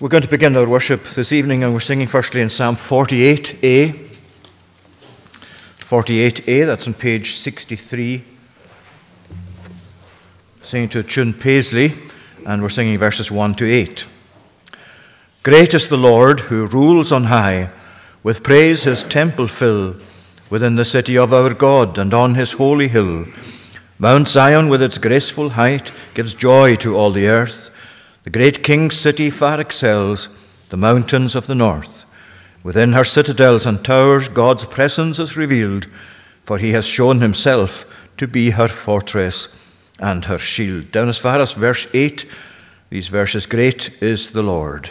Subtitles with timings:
[0.00, 3.92] We're going to begin our worship this evening, and we're singing firstly in Psalm 48a.
[5.78, 8.24] 48a, that's on page 63.
[10.64, 11.92] Singing to tune Paisley,
[12.44, 14.08] and we're singing verses 1 to 8.
[15.44, 17.70] Great is the Lord who rules on high,
[18.24, 19.94] with praise his temple fill,
[20.50, 23.26] within the city of our God and on his holy hill.
[24.00, 27.70] Mount Zion, with its graceful height, gives joy to all the earth.
[28.24, 30.28] The great king's city far excels
[30.70, 32.06] the mountains of the north.
[32.62, 35.86] Within her citadels and towers, God's presence is revealed,
[36.42, 37.84] for he has shown himself
[38.16, 39.60] to be her fortress
[39.98, 40.90] and her shield.
[40.90, 42.24] Down as far as verse 8,
[42.88, 44.90] these verses Great is the Lord.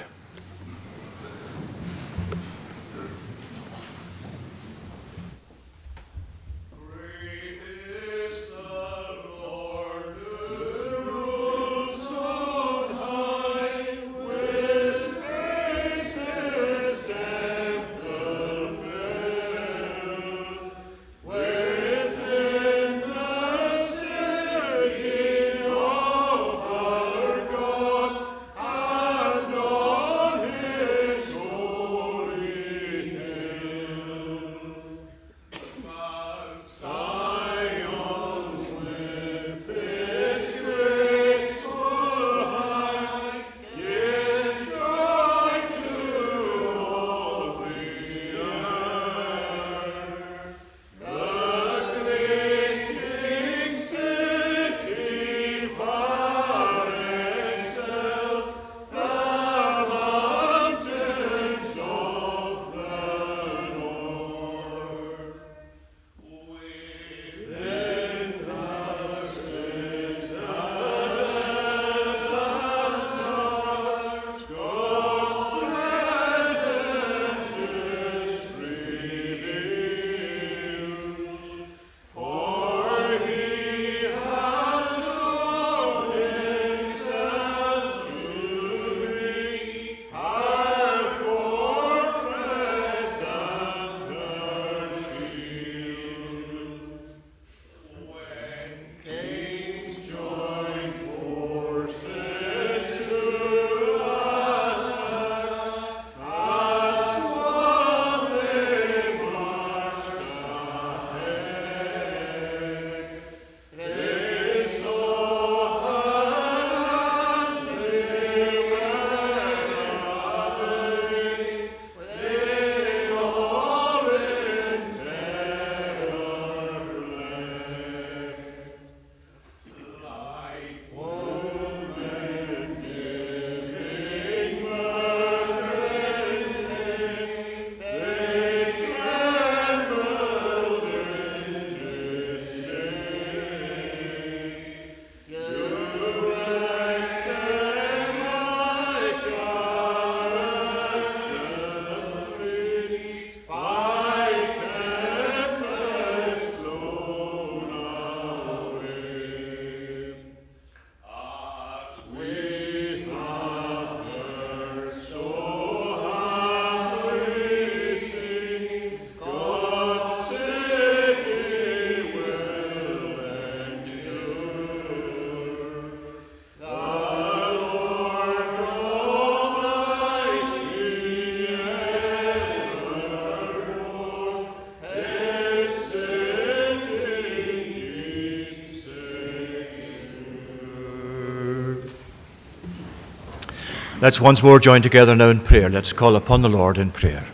[194.03, 195.69] Let's once more join together now in prayer.
[195.69, 197.25] Let's call upon the Lord in prayer.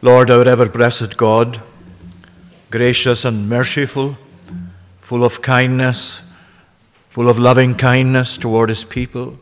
[0.00, 1.60] Lord, our ever blessed God,
[2.70, 4.16] gracious and merciful,
[5.00, 6.32] full of kindness,
[7.10, 9.38] full of loving kindness toward his people,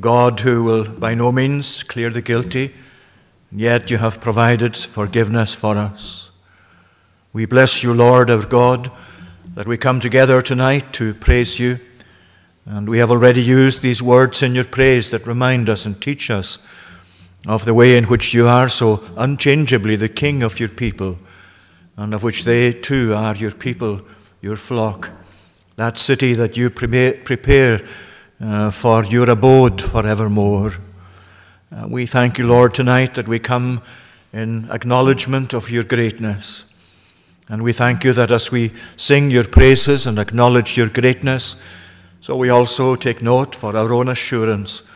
[0.00, 2.72] God who will by no means clear the guilty,
[3.52, 6.30] yet you have provided forgiveness for us.
[7.34, 8.90] We bless you, Lord, our God,
[9.52, 11.78] that we come together tonight to praise you
[12.70, 16.30] and we have already used these words in your praise that remind us and teach
[16.30, 16.64] us
[17.44, 21.18] of the way in which you are so unchangeably the King of your people,
[21.96, 24.00] and of which they too are your people,
[24.40, 25.10] your flock,
[25.74, 27.80] that city that you prepare
[28.40, 30.74] uh, for your abode forevermore.
[31.72, 33.82] Uh, we thank you, Lord, tonight that we come
[34.32, 36.72] in acknowledgement of your greatness.
[37.48, 41.60] And we thank you that as we sing your praises and acknowledge your greatness,
[42.20, 44.88] So we also take note for our own assurance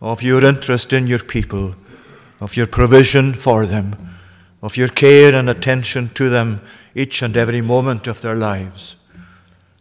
[0.00, 1.74] of your interest in your people,
[2.40, 3.96] of your provision for them,
[4.62, 6.62] of your care and attention to them
[6.94, 8.96] each and every moment of their lives.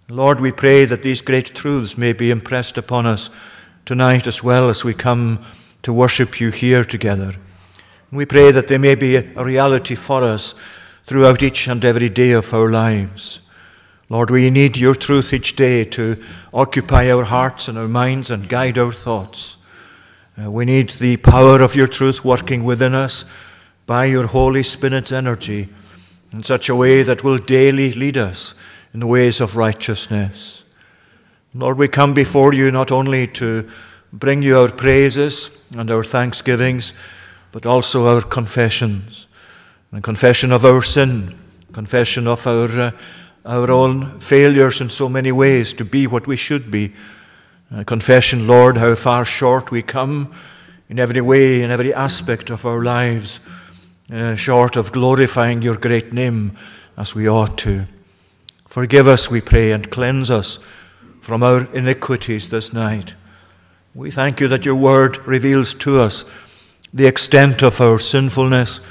[0.10, 3.30] Lord, we pray that these great truths may be impressed upon us
[3.86, 5.46] tonight as well as we come
[5.84, 7.34] to worship you here together.
[8.12, 10.54] We pray that they may be a reality for us
[11.06, 13.40] throughout each and every day of our lives.
[14.10, 16.18] Lord, we need your truth each day to
[16.52, 19.58] occupy our hearts and our minds and guide our thoughts.
[20.42, 23.26] Uh, we need the power of your truth working within us
[23.86, 25.70] by your Holy Spirit's energy
[26.32, 28.56] in such a way that will daily lead us
[28.94, 30.64] in the ways of righteousness.
[31.54, 33.70] Lord, we come before you not only to
[34.12, 36.94] bring you our praises and our thanksgivings,
[37.52, 39.28] but also our confessions.
[39.92, 41.38] A confession of our sin,
[41.74, 42.92] confession of our, uh,
[43.46, 46.94] our own failures in so many ways to be what we should be.
[47.86, 50.34] Confession, Lord, how far short we come
[50.90, 53.40] in every way, in every aspect of our lives,
[54.12, 56.58] uh, short of glorifying your great name
[56.98, 57.86] as we ought to.
[58.68, 60.60] Forgive us, we pray, and cleanse us
[61.22, 63.14] from our iniquities this night.
[63.94, 66.26] We thank you that your word reveals to us
[66.94, 68.82] the extent of our sinfulness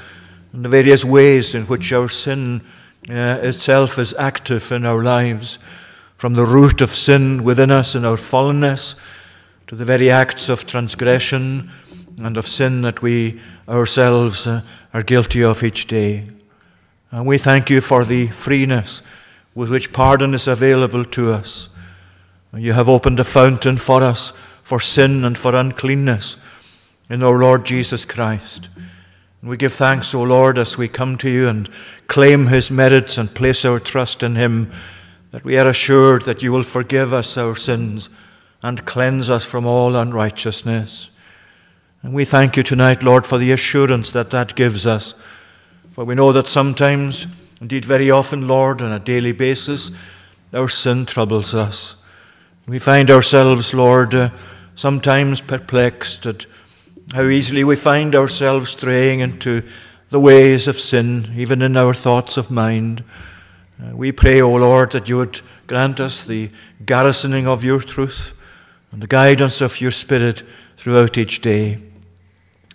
[0.53, 2.61] and the various ways in which our sin
[3.07, 5.57] uh, itself is active in our lives,
[6.17, 8.99] from the root of sin within us and our fallenness
[9.67, 11.69] to the very acts of transgression
[12.17, 14.61] and of sin that we ourselves uh,
[14.93, 16.25] are guilty of each day.
[17.11, 19.01] And we thank you for the freeness
[19.55, 21.69] with which pardon is available to us.
[22.53, 26.37] You have opened a fountain for us for sin and for uncleanness
[27.09, 28.69] in our Lord Jesus Christ.
[29.41, 31.69] We give thanks, O Lord, as we come to you and
[32.07, 34.69] claim his merits and place our trust in him,
[35.31, 38.09] that we are assured that you will forgive us our sins
[38.61, 41.09] and cleanse us from all unrighteousness.
[42.03, 45.13] And we thank you tonight, Lord, for the assurance that that gives us.
[45.93, 47.27] For we know that sometimes,
[47.61, 49.91] indeed very often, Lord, on a daily basis,
[50.53, 51.95] our sin troubles us.
[52.67, 54.31] We find ourselves, Lord, uh,
[54.75, 56.45] sometimes perplexed at
[57.13, 59.63] how easily we find ourselves straying into
[60.09, 63.03] the ways of sin, even in our thoughts of mind.
[63.81, 66.49] Uh, we pray, O Lord, that you would grant us the
[66.85, 68.39] garrisoning of your truth
[68.91, 70.43] and the guidance of your Spirit
[70.77, 71.79] throughout each day.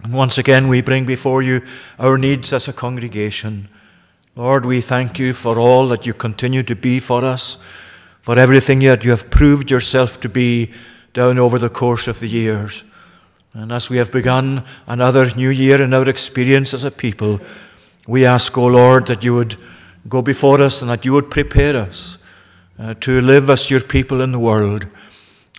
[0.03, 1.63] And once again, we bring before you
[1.99, 3.69] our needs as a congregation.
[4.37, 7.59] Lord, we thank you for all that you continue to be for us,
[8.21, 10.73] for everything that you have proved yourself to be
[11.13, 12.83] down over the course of the years.
[13.57, 17.39] And as we have begun another new year in our experience as a people,
[18.09, 19.57] we ask, O oh Lord, that you would
[20.09, 22.19] go before us and that you would prepare us
[22.81, 24.89] uh, to live as your people in the world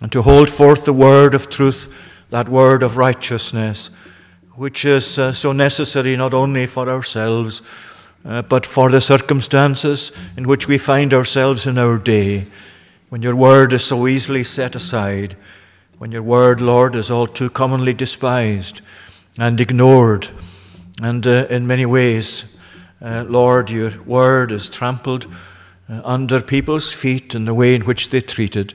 [0.02, 1.96] and to hold forth the word of truth,
[2.28, 3.88] that word of righteousness,
[4.56, 7.62] which is uh, so necessary not only for ourselves,
[8.26, 12.46] uh, but for the circumstances in which we find ourselves in our day,
[13.08, 15.34] when your word is so easily set aside
[15.98, 18.82] when your word, Lord, is all too commonly despised
[19.38, 20.28] and ignored.
[21.02, 22.54] And uh, in many ways,
[23.00, 25.26] uh, Lord, your word is trampled
[25.88, 28.74] uh, under people's feet in the way in which they treated.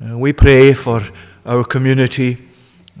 [0.00, 1.02] Uh, we pray for
[1.44, 2.38] our community.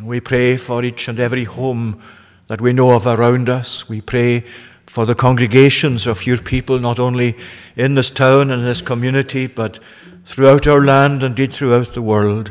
[0.02, 2.02] We pray for each and every home
[2.48, 3.88] that we know of around us.
[3.88, 4.44] We pray
[4.86, 7.36] for the congregations of your people, not only
[7.76, 9.78] in this town and this community, but
[10.24, 12.50] throughout our land, indeed throughout the world.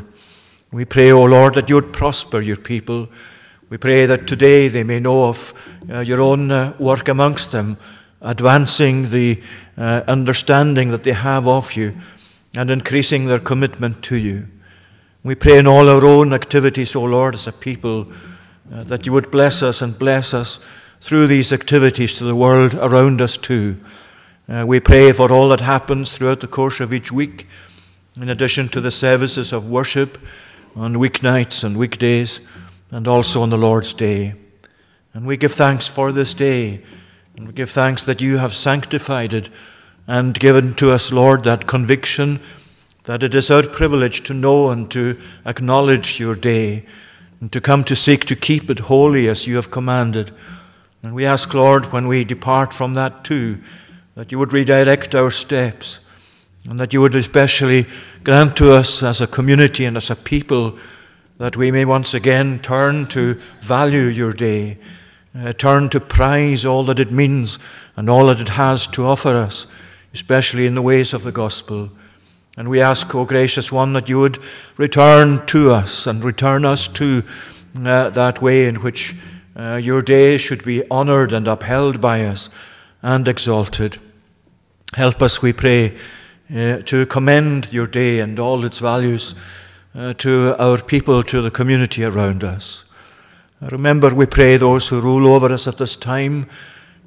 [0.70, 3.08] We pray, O Lord, that you would prosper your people.
[3.70, 5.54] We pray that today they may know of
[5.90, 7.78] uh, your own uh, work amongst them,
[8.20, 9.40] advancing the
[9.78, 11.94] uh, understanding that they have of you
[12.54, 14.46] and increasing their commitment to you.
[15.24, 18.12] We pray in all our own activities, O Lord, as a people,
[18.70, 20.62] uh, that you would bless us and bless us
[21.00, 23.78] through these activities to the world around us too.
[24.46, 27.46] Uh, we pray for all that happens throughout the course of each week,
[28.20, 30.18] in addition to the services of worship
[30.78, 32.40] on weeknights and weekdays,
[32.90, 34.34] and also on the Lord's Day.
[35.12, 36.84] And we give thanks for this day,
[37.36, 39.50] and we give thanks that you have sanctified it
[40.06, 42.40] and given to us, Lord, that conviction
[43.04, 46.84] that it is our privilege to know and to acknowledge your day,
[47.40, 50.30] and to come to seek to keep it holy as you have commanded.
[51.02, 53.58] And we ask, Lord, when we depart from that too,
[54.14, 56.00] that you would redirect our steps
[56.68, 57.86] and that you would especially
[58.28, 60.78] grant to us as a community and as a people
[61.38, 63.32] that we may once again turn to
[63.62, 64.76] value your day,
[65.34, 67.58] uh, turn to prize all that it means
[67.96, 69.66] and all that it has to offer us,
[70.12, 71.88] especially in the ways of the gospel.
[72.58, 74.38] And we ask, O gracious one, that you would
[74.76, 77.22] return to us and return us to
[77.82, 79.14] uh, that way in which
[79.56, 82.50] uh, your day should be honored and upheld by us
[83.00, 83.96] and exalted.
[84.94, 85.96] Help us, we pray,
[86.54, 89.34] uh, to commend your day and all its values
[89.94, 92.84] uh, to our people, to the community around us.
[93.60, 96.46] Remember, we pray, those who rule over us at this time.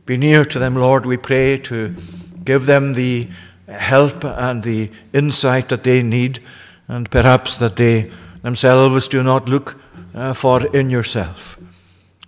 [0.06, 1.96] Be near to them, Lord, we pray, to
[2.44, 3.30] give them the
[3.68, 6.40] help and the insight that they need,
[6.88, 9.82] and perhaps that they themselves do not look
[10.14, 11.58] uh, for in yourself.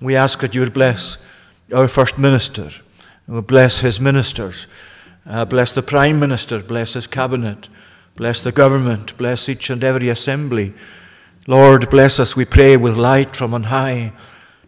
[0.02, 1.24] We ask that you bless
[1.74, 2.70] our First Minister,
[3.28, 4.68] bless his ministers,
[5.26, 7.70] uh, bless the Prime Minister, bless his cabinet,
[8.16, 10.74] bless the government, bless each and every assembly.
[11.48, 14.12] Lord, bless us, we pray, with light from on high.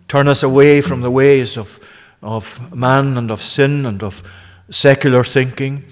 [0.07, 1.79] Turn us away from the ways of,
[2.21, 4.23] of man and of sin and of
[4.69, 5.83] secular thinking.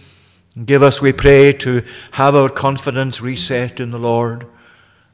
[0.66, 4.46] Give us, we pray, to have our confidence reset in the Lord.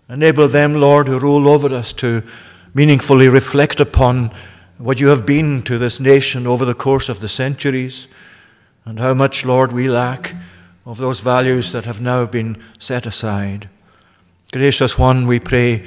[0.08, 2.24] Enable them, Lord, who rule over us to
[2.74, 4.32] meaningfully reflect upon
[4.78, 8.08] what you have been to this nation over the course of the centuries
[8.86, 10.36] and how much, Lord, we lack
[10.86, 13.70] of those values that have now been set aside.
[14.52, 15.86] Gracious One, we pray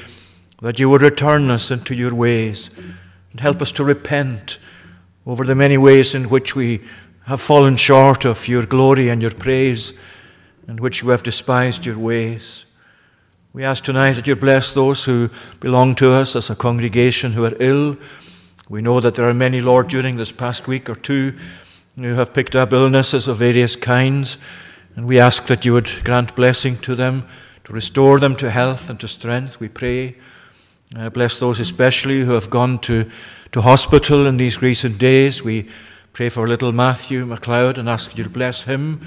[0.60, 2.70] that you would return us into your ways
[3.32, 4.58] and help us to repent
[5.26, 6.80] over the many ways in which we
[7.26, 9.92] have fallen short of your glory and your praise,
[10.66, 12.66] and which we have despised your ways.
[13.52, 15.30] We ask tonight that you bless those who
[15.60, 17.96] belong to us as a congregation who are ill.
[18.68, 21.36] We know that there are many, Lord, during this past week or two
[21.96, 24.38] who have picked up illnesses of various kinds,
[24.96, 27.26] and we ask that you would grant blessing to them
[27.64, 30.16] to restore them to health and to strength, we pray.
[30.96, 33.10] Uh, bless those especially who have gone to,
[33.52, 35.42] to hospital in these recent days.
[35.42, 35.68] We
[36.12, 39.06] pray for little Matthew MacLeod and ask you to bless him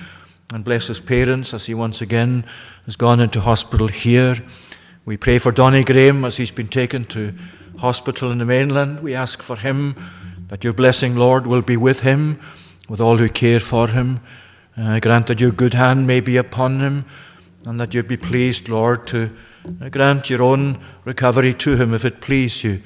[0.54, 2.46] and bless his parents as he once again
[2.86, 4.38] has gone into hospital here.
[5.06, 7.34] We pray for Donny Graham as he's been taken to
[7.78, 9.02] hospital in the mainland.
[9.02, 9.96] We ask for him
[10.48, 12.40] that your blessing, Lord, will be with him,
[12.88, 14.20] with all who care for him.
[14.78, 17.06] Uh, grant that your good hand may be upon him
[17.66, 19.32] and that you'd be pleased, Lord, to
[19.90, 22.82] grant your own recovery to him if it please you,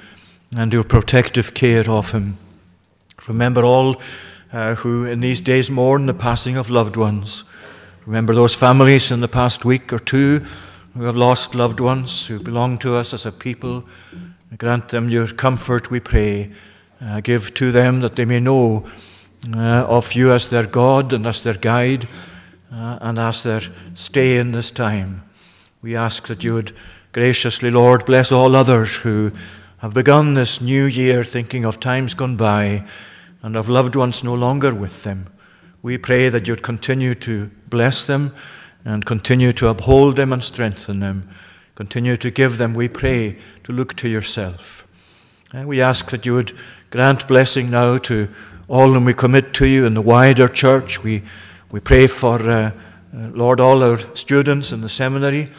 [0.55, 2.37] and your protective care of him.
[3.27, 4.01] Remember all
[4.53, 7.43] uh, who in these days mourn the passing of loved ones.
[8.05, 10.45] Remember those families in the past week or two
[10.95, 13.87] who have lost loved ones who belong to us as a people.
[14.57, 16.51] Grant them your comfort, we pray.
[17.01, 18.89] Uh, give to them that they may know
[19.55, 22.07] uh, of you as their God and as their guide
[22.71, 23.61] uh, and as their
[23.95, 25.23] stay in this time.
[25.81, 26.73] We ask that you would
[27.11, 29.31] graciously, Lord, bless all others who
[29.77, 32.85] have begun this new year thinking of times gone by
[33.41, 35.27] and of loved ones no longer with them.
[35.81, 38.35] We pray that you'd continue to bless them
[38.83, 41.29] and continue to uphold them and strengthen them.
[41.75, 44.85] Continue to give them, we pray, to look to yourself.
[45.53, 46.53] And we ask that you would
[46.89, 48.27] grant blessing now to
[48.69, 51.03] all whom we commit to you in the wider church.
[51.03, 51.23] We
[51.71, 52.71] we pray for, uh,
[53.15, 55.49] uh, Lord, all our students in the seminary,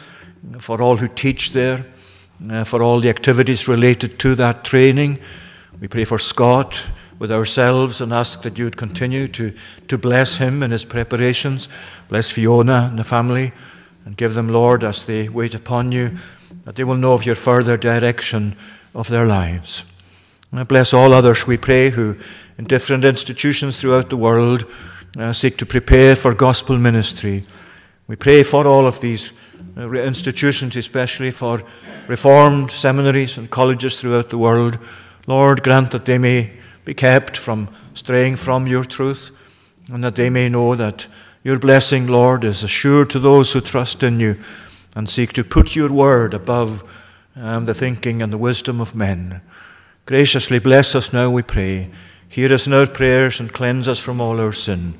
[0.59, 1.85] for all who teach there,
[2.49, 5.19] uh, for all the activities related to that training.
[5.79, 6.83] We pray for Scott
[7.17, 9.53] with ourselves and ask that you would continue to,
[9.87, 11.69] to bless him in his preparations.
[12.09, 13.53] Bless Fiona and the family
[14.03, 16.17] and give them, Lord, as they wait upon you,
[16.65, 18.57] that they will know of your further direction
[18.93, 19.85] of their lives.
[20.67, 22.17] Bless all others, we pray, who
[22.57, 24.65] in different institutions throughout the world
[25.17, 27.43] uh, seek to prepare for gospel ministry.
[28.07, 29.33] We pray for all of these
[29.77, 31.63] uh, institutions, especially for
[32.07, 34.77] reformed seminaries and colleges throughout the world.
[35.27, 36.51] Lord, grant that they may
[36.85, 39.37] be kept from straying from your truth
[39.91, 41.07] and that they may know that
[41.43, 44.37] your blessing, Lord, is assured to those who trust in you
[44.95, 46.83] and seek to put your word above
[47.35, 49.41] um, the thinking and the wisdom of men.
[50.05, 51.89] Graciously bless us now, we pray.
[52.31, 54.93] Hear us in our prayers and cleanse us from all our sin.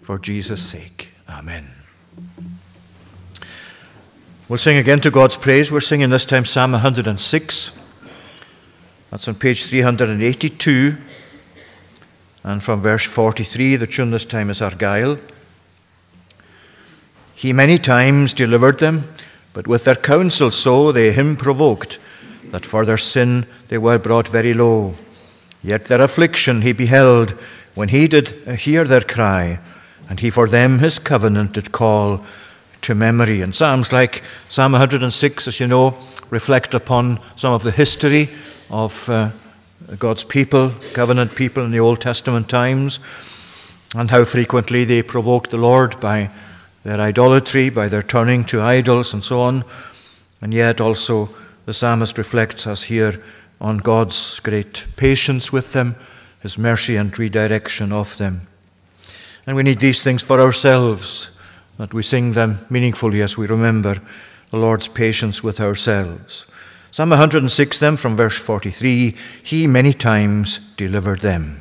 [0.00, 1.12] For Jesus' sake.
[1.28, 1.68] Amen.
[4.48, 5.70] We'll sing again to God's praise.
[5.70, 7.78] We're singing this time Psalm 106.
[9.10, 10.96] That's on page 382.
[12.42, 15.18] And from verse 43, the tune this time is Argyle.
[17.34, 19.10] He many times delivered them,
[19.52, 21.98] but with their counsel so they him provoked,
[22.44, 24.94] that for their sin they were brought very low.
[25.62, 27.30] Yet their affliction he beheld
[27.74, 29.60] when he did hear their cry,
[30.08, 32.24] and he for them his covenant did call
[32.82, 33.40] to memory.
[33.40, 35.96] And Psalms like Psalm 106, as you know,
[36.30, 38.30] reflect upon some of the history
[38.70, 39.30] of uh,
[39.98, 43.00] God's people, covenant people in the Old Testament times,
[43.94, 46.30] and how frequently they provoked the Lord by
[46.84, 49.64] their idolatry, by their turning to idols, and so on.
[50.40, 51.30] And yet also
[51.64, 53.22] the psalmist reflects us here
[53.60, 55.96] on God's great patience with them,
[56.40, 58.46] his mercy and redirection of them.
[59.46, 61.30] And we need these things for ourselves,
[61.78, 64.00] that we sing them meaningfully as we remember
[64.50, 66.46] the Lord's patience with ourselves.
[66.90, 71.60] Psalm 106, them from verse 43 He many times delivered them.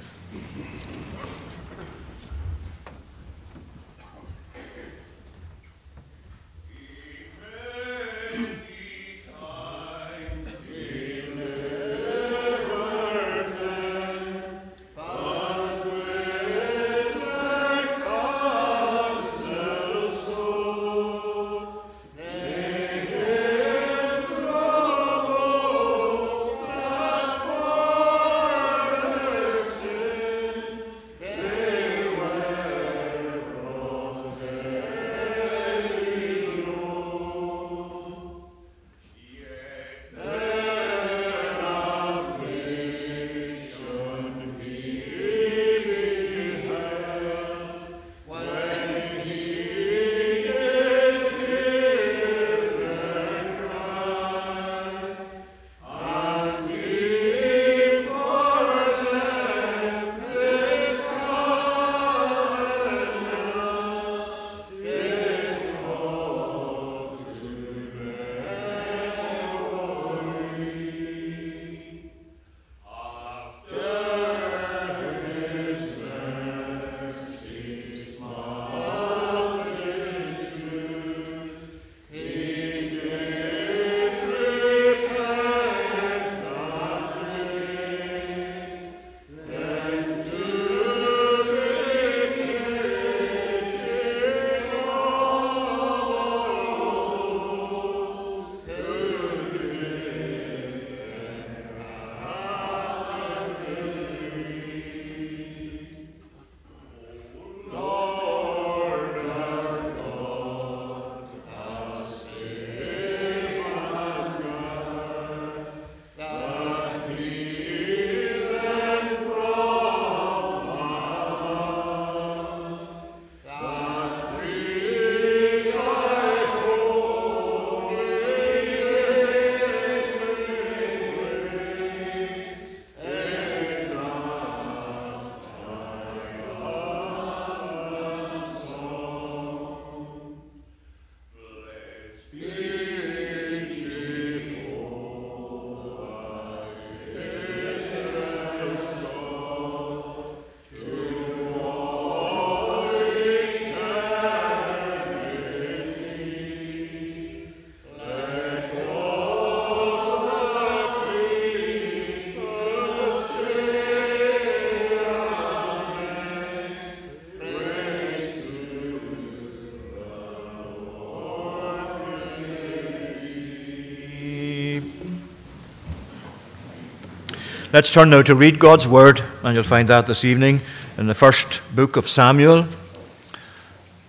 [177.77, 180.61] Let's turn now to read God's Word, and you'll find that this evening
[180.97, 182.63] in the first book of Samuel.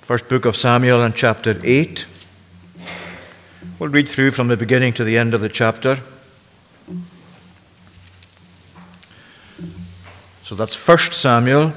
[0.00, 2.07] First book of Samuel and chapter 8.
[3.78, 5.98] We'll read through from the beginning to the end of the chapter.
[10.44, 11.74] So that's First Samuel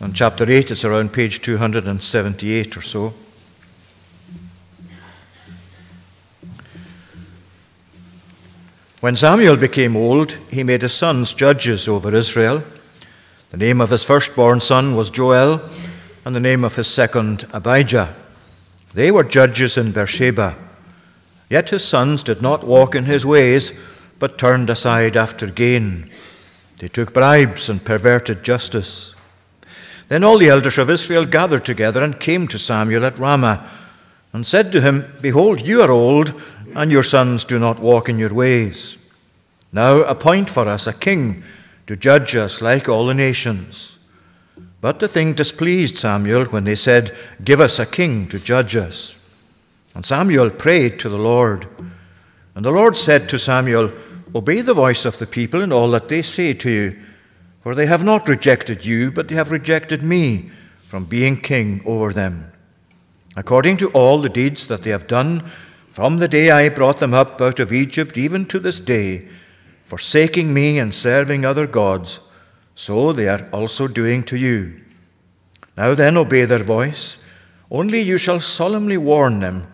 [0.00, 0.70] and chapter 8.
[0.70, 3.12] It's around page 278 or so.
[9.00, 12.62] When Samuel became old, he made his sons judges over Israel.
[13.48, 15.62] The name of his firstborn son was Joel,
[16.26, 18.14] and the name of his second, Abijah.
[18.92, 20.54] They were judges in Beersheba.
[21.48, 23.80] Yet his sons did not walk in his ways,
[24.18, 26.10] but turned aside after gain.
[26.76, 29.14] They took bribes and perverted justice.
[30.08, 33.66] Then all the elders of Israel gathered together and came to Samuel at Ramah,
[34.34, 36.40] and said to him, Behold, you are old
[36.74, 38.98] and your sons do not walk in your ways.
[39.72, 41.42] Now appoint for us a king
[41.86, 43.98] to judge us like all the nations.
[44.80, 49.16] But the thing displeased Samuel when they said, Give us a king to judge us.
[49.94, 51.66] And Samuel prayed to the Lord.
[52.54, 53.92] And the Lord said to Samuel,
[54.34, 56.98] Obey the voice of the people in all that they say to you,
[57.60, 60.50] for they have not rejected you, but they have rejected me
[60.86, 62.50] from being king over them.
[63.36, 65.50] According to all the deeds that they have done,
[65.90, 69.28] from the day I brought them up out of Egypt, even to this day,
[69.82, 72.20] forsaking me and serving other gods,
[72.74, 74.80] so they are also doing to you.
[75.76, 77.24] Now then, obey their voice.
[77.70, 79.66] Only you shall solemnly warn them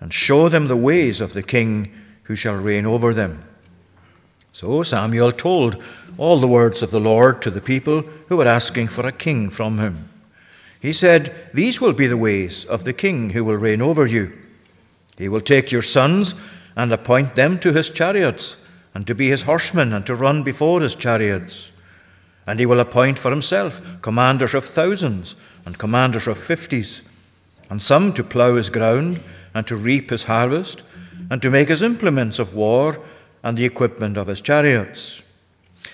[0.00, 1.92] and show them the ways of the king
[2.24, 3.44] who shall reign over them.
[4.52, 5.82] So Samuel told
[6.18, 9.50] all the words of the Lord to the people who were asking for a king
[9.50, 10.10] from him.
[10.80, 14.32] He said, These will be the ways of the king who will reign over you.
[15.16, 16.34] He will take your sons
[16.76, 20.80] and appoint them to his chariots, and to be his horsemen, and to run before
[20.80, 21.70] his chariots.
[22.46, 27.02] And he will appoint for himself commanders of thousands and commanders of fifties,
[27.70, 29.20] and some to plough his ground,
[29.54, 30.82] and to reap his harvest,
[31.30, 33.00] and to make his implements of war
[33.42, 35.22] and the equipment of his chariots.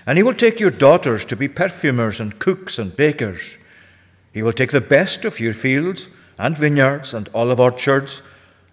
[0.06, 3.58] And he will take your daughters to be perfumers and cooks and bakers.
[4.32, 8.22] He will take the best of your fields and vineyards and olive orchards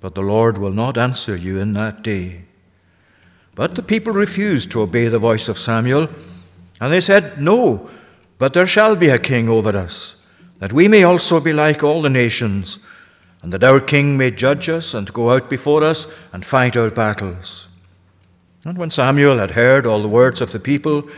[0.00, 2.42] but the Lord will not answer you in that day.
[3.54, 6.08] But the people refused to obey the voice of Samuel,
[6.80, 7.90] and they said, No,
[8.38, 10.16] but there shall be a king over us,
[10.58, 12.78] that we may also be like all the nations,
[13.42, 16.90] and that our king may judge us and go out before us and fight our
[16.90, 17.68] battles.
[18.64, 21.08] And when Samuel had heard all the words of the people,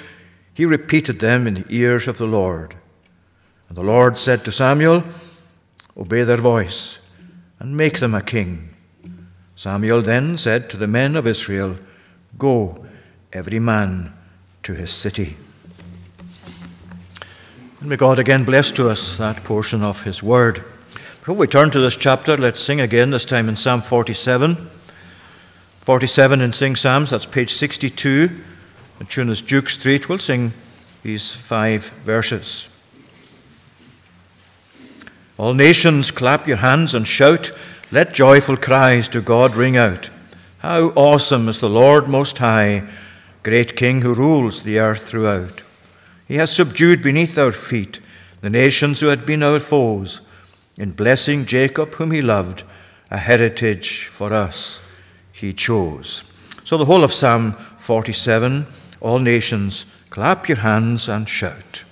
[0.54, 2.76] he repeated them in the ears of the Lord.
[3.68, 5.02] And the Lord said to Samuel,
[5.96, 7.08] Obey their voice,
[7.58, 8.71] and make them a king.
[9.62, 11.76] Samuel then said to the men of Israel,
[12.36, 12.84] Go,
[13.32, 14.12] every man
[14.64, 15.36] to his city.
[17.78, 20.64] And may God again bless to us that portion of his word.
[21.20, 24.56] Before we turn to this chapter, let's sing again, this time in Psalm 47.
[24.56, 28.30] 47 in Sing Psalms, that's page 62.
[28.98, 30.08] The tune is Duke Street.
[30.08, 30.50] We'll sing
[31.04, 32.68] these five verses.
[35.38, 37.52] All nations, clap your hands and shout.
[37.92, 40.08] Let joyful cries to God ring out.
[40.60, 42.88] How awesome is the Lord Most High,
[43.42, 45.62] great King who rules the earth throughout.
[46.26, 48.00] He has subdued beneath our feet
[48.40, 50.22] the nations who had been our foes,
[50.78, 52.62] in blessing Jacob, whom he loved,
[53.10, 54.80] a heritage for us
[55.30, 56.32] he chose.
[56.64, 58.68] So the whole of Psalm 47,
[59.02, 61.84] all nations, clap your hands and shout.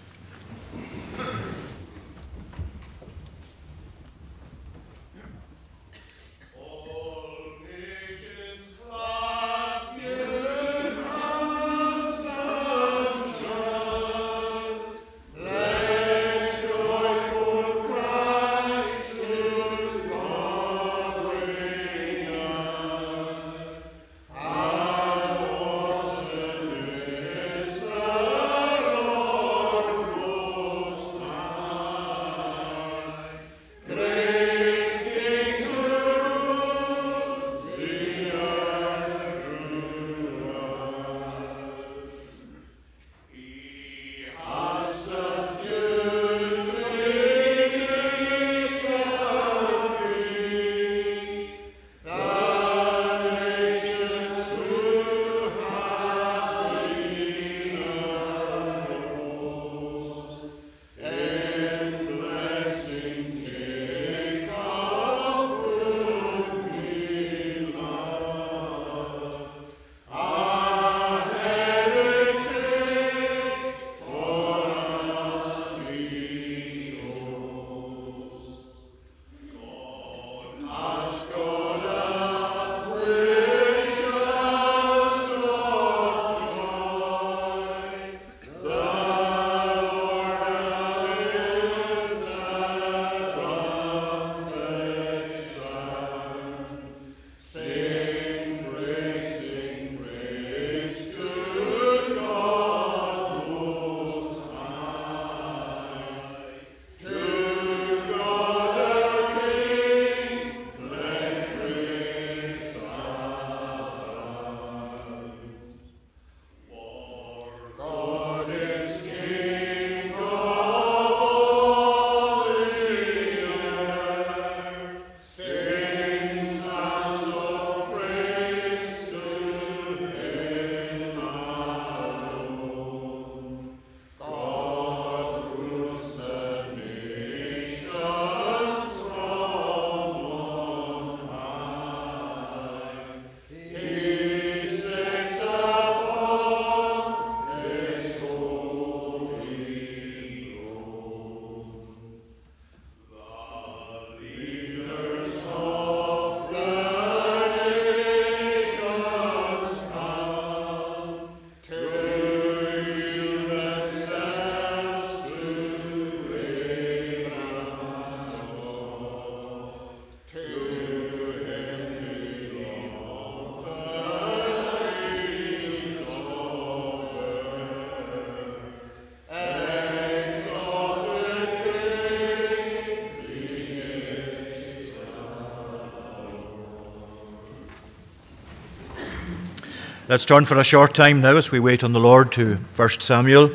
[190.10, 192.88] Let's turn for a short time now as we wait on the Lord to 1
[192.88, 193.48] Samuel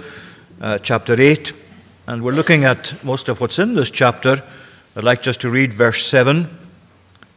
[0.61, 1.51] uh, chapter 8.
[2.07, 4.41] And we're looking at most of what's in this chapter.
[4.95, 6.47] I'd like just to read verse 7,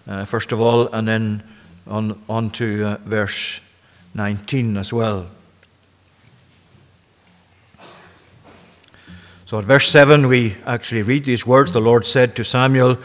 [0.07, 1.42] uh, first of all, and then
[1.88, 3.61] on, on to uh, verse
[4.14, 5.26] 19 as well.
[9.46, 12.98] So at verse 7, we actually read these words The Lord said to Samuel,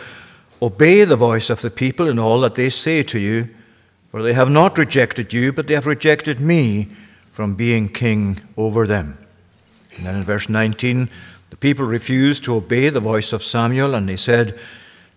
[0.62, 3.50] Obey the voice of the people in all that they say to you
[4.14, 6.88] for they have not rejected you, but they have rejected me
[7.32, 9.18] from being king over them.
[9.98, 11.10] And then in verse 19,
[11.50, 14.60] the people refused to obey the voice of Samuel, and they said,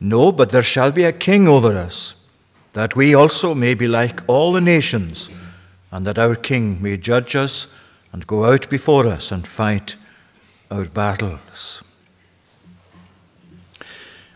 [0.00, 2.24] No, but there shall be a king over us,
[2.72, 5.28] that we also may be like all the nations,
[5.92, 7.76] and that our king may judge us
[8.12, 9.96] and go out before us and fight
[10.70, 11.82] our battles.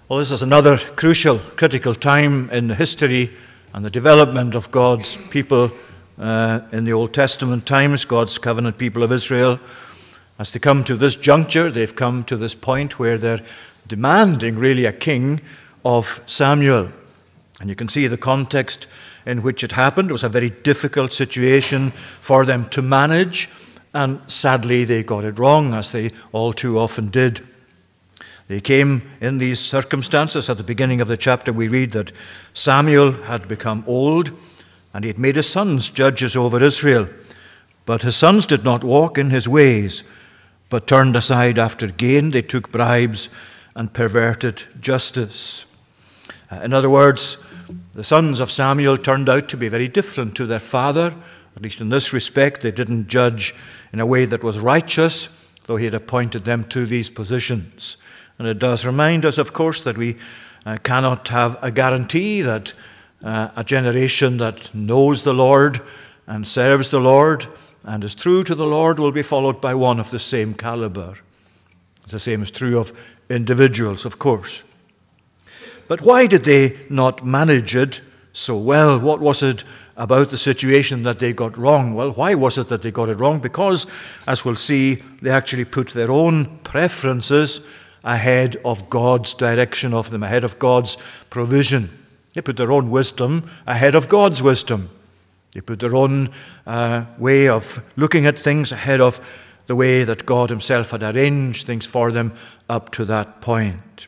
[0.07, 3.31] Well, this is another crucial, critical time in the history
[3.73, 5.71] and the development of God's people
[6.19, 9.59] uh, in the Old Testament times, God's covenant people of Israel.
[10.39, 13.43] As they come to this juncture, they've come to this point where they're
[13.87, 15.41] demanding really a king
[15.85, 16.91] of Samuel.
[17.61, 18.87] And you can see the context
[19.27, 20.11] in which it happened.
[20.11, 23.49] It was a very difficult situation for them to manage,
[23.93, 27.41] and sadly, they got it wrong, as they all too often did.
[28.51, 30.51] They came in these circumstances.
[30.51, 32.11] At the beginning of the chapter, we read that
[32.53, 34.33] Samuel had become old
[34.93, 37.07] and he had made his sons judges over Israel.
[37.87, 40.03] But his sons did not walk in his ways,
[40.69, 42.33] but turned aside after gain.
[42.33, 43.29] They took bribes
[43.77, 45.65] and perverted justice.
[46.51, 47.37] Uh, in other words,
[47.93, 51.15] the sons of Samuel turned out to be very different to their father.
[51.55, 53.55] At least in this respect, they didn't judge
[53.93, 57.97] in a way that was righteous, though he had appointed them to these positions.
[58.41, 60.17] And it does remind us, of course, that we
[60.65, 62.73] uh, cannot have a guarantee that
[63.23, 65.83] uh, a generation that knows the Lord
[66.27, 67.47] and serves the Lord
[67.85, 71.19] and is true to the Lord will be followed by one of the same caliber.
[72.09, 72.99] The same is true of
[73.29, 74.65] individuals, of course.
[75.87, 78.01] But why did they not manage it
[78.33, 78.99] so well?
[78.99, 79.65] What was it
[79.99, 81.93] about the situation that they got wrong?
[81.93, 83.41] Well, why was it that they got it wrong?
[83.41, 83.87] Because,
[84.27, 87.67] as we'll see, they actually put their own preferences
[88.05, 90.97] ahead of God's direction of them, ahead of God's
[91.29, 91.91] provision.
[92.35, 94.89] They put their own wisdom ahead of God's wisdom.
[95.53, 96.31] They put their own
[96.67, 99.21] uh, way of looking at things ahead of
[99.67, 102.33] the way that God Himself had arranged things for them
[102.69, 104.07] up to that point.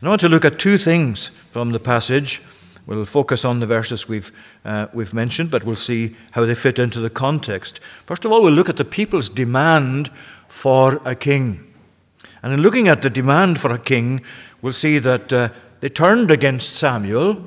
[0.00, 2.42] And I want to look at two things from the passage.
[2.86, 4.30] We'll focus on the verses we've,
[4.64, 7.80] uh, we've mentioned, but we'll see how they fit into the context.
[8.06, 10.10] First of all, we'll look at the people's demand
[10.48, 11.73] for a king.
[12.44, 14.20] And in looking at the demand for a king,
[14.60, 15.48] we'll see that uh,
[15.80, 17.42] they turned against Samuel,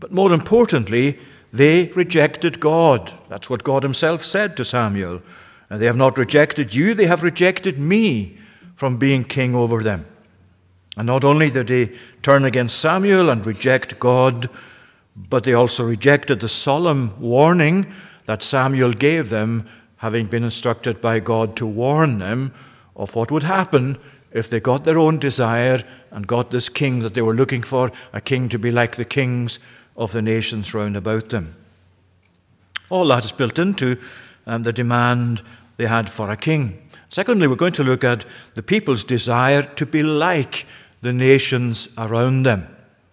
[0.00, 1.18] but more importantly,
[1.52, 3.12] they rejected God.
[3.28, 5.20] That's what God Himself said to Samuel.
[5.68, 8.38] And They have not rejected you, they have rejected me
[8.74, 10.06] from being king over them.
[10.96, 14.48] And not only did they turn against Samuel and reject God,
[15.14, 17.92] but they also rejected the solemn warning
[18.24, 19.68] that Samuel gave them,
[19.98, 22.54] having been instructed by God to warn them
[22.96, 23.98] of what would happen
[24.34, 27.92] if they got their own desire and got this king that they were looking for,
[28.12, 29.58] a king to be like the kings
[29.96, 31.54] of the nations round about them.
[32.88, 33.98] All that is built into
[34.46, 35.42] um, the demand
[35.76, 36.78] they had for a king.
[37.08, 40.66] Secondly, we're going to look at the people's desire to be like
[41.02, 42.66] the nations around them.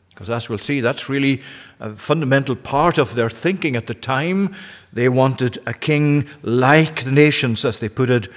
[0.09, 1.41] Because as we'll see, that's really
[1.79, 4.53] a fundamental part of their thinking at the time.
[4.91, 8.27] They wanted a king like the nations, as they put it,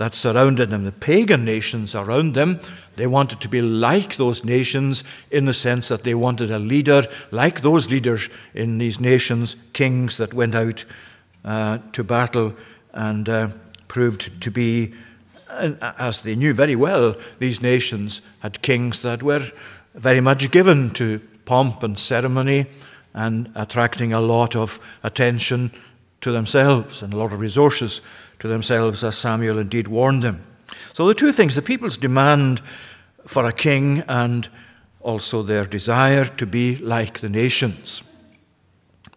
[0.00, 2.58] that surrounded them, the pagan nations around them.
[2.96, 7.02] They wanted to be like those nations in the sense that they wanted a leader
[7.30, 10.86] like those leaders in these nations, kings that went out
[11.44, 12.54] uh, to battle
[12.94, 13.48] and uh,
[13.88, 14.94] proved to be,
[15.50, 19.44] as they knew very well, these nations had kings that were
[19.94, 22.64] very much given to pomp and ceremony
[23.12, 25.70] and attracting a lot of attention
[26.22, 28.00] to themselves and a lot of resources
[28.40, 30.44] to themselves, as Samuel indeed warned them.
[30.92, 32.60] So, the two things the people's demand
[33.26, 34.48] for a king and
[35.00, 38.02] also their desire to be like the nations.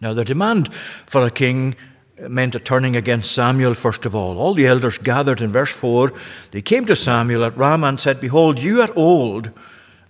[0.01, 1.75] Now, their demand for a king
[2.29, 4.37] meant a turning against Samuel, first of all.
[4.37, 6.13] All the elders gathered in verse 4.
[6.51, 9.51] They came to Samuel at Ramah and said, Behold, you are old,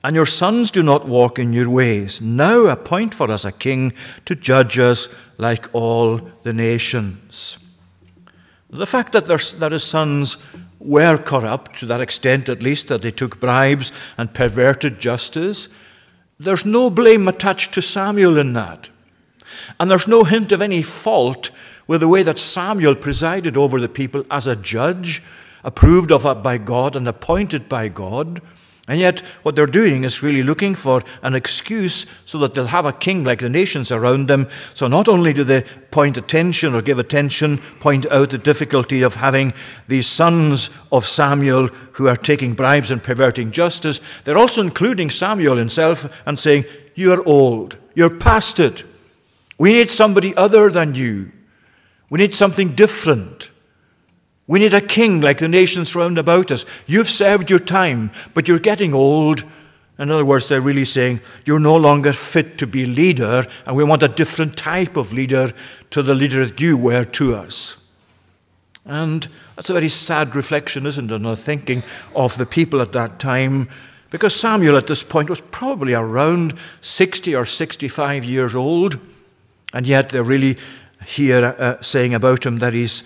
[0.04, 2.22] and your sons do not walk in your ways.
[2.22, 3.94] Now appoint for us a king
[4.26, 7.58] to judge us like all the nations.
[8.74, 10.38] The fact that, that his sons
[10.80, 15.70] were corrupt, to that extent at least, that they took bribes and perverted justice,
[16.40, 18.90] there's no blame attached to Samuel in that.
[19.80, 21.52] And there's no hint of any fault
[21.88, 25.22] with the way that Samuel presided over the people as a judge,
[25.64, 28.42] approved of uh, by God and appointed by God.
[28.86, 32.86] And yet, what they're doing is really looking for an excuse so that they'll have
[32.86, 34.50] a king like the nations around them.
[34.74, 39.16] So, not only do they point attention or give attention, point out the difficulty of
[39.16, 39.54] having
[39.88, 45.56] these sons of Samuel who are taking bribes and perverting justice, they're also including Samuel
[45.56, 48.84] himself and saying, You're old, you're past it.
[49.58, 51.32] We need somebody other than you.
[52.10, 53.50] We need something different.
[54.48, 56.66] We need a king like the nations round about us.
[56.86, 59.44] You've served your time, but you're getting old.
[59.98, 63.84] In other words, they're really saying, You're no longer fit to be leader, and we
[63.84, 65.54] want a different type of leader
[65.92, 67.80] to the leader that you were to us.
[68.86, 71.84] And that's a very sad reflection, isn't it, on the thinking
[72.16, 73.70] of the people at that time,
[74.10, 79.00] because Samuel at this point was probably around 60 or 65 years old,
[79.74, 80.58] and yet they're really
[81.06, 83.04] here uh, saying about him that he's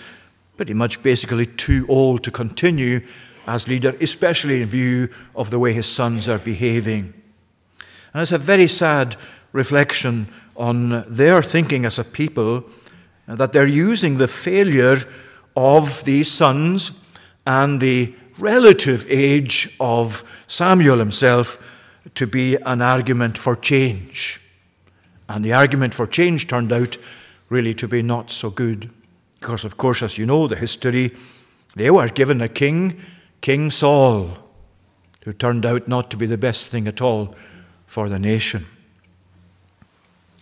[0.57, 3.01] pretty much basically too old to continue
[3.45, 7.13] as leader, especially in view of the way his sons are behaving.
[8.13, 9.15] And it's a very sad
[9.53, 12.65] reflection on their thinking as a people
[13.27, 14.97] that they're using the failure
[15.55, 17.03] of these sons
[17.45, 21.63] and the relative age of Samuel himself
[22.15, 24.41] to be an argument for change.
[25.29, 26.97] And the argument for change turned out
[27.49, 28.91] really to be not so good.
[29.39, 31.15] Because, of course, as you know, the history,
[31.75, 32.99] they were given a king,
[33.41, 34.37] King Saul,
[35.25, 37.35] who turned out not to be the best thing at all
[37.85, 38.65] for the nation.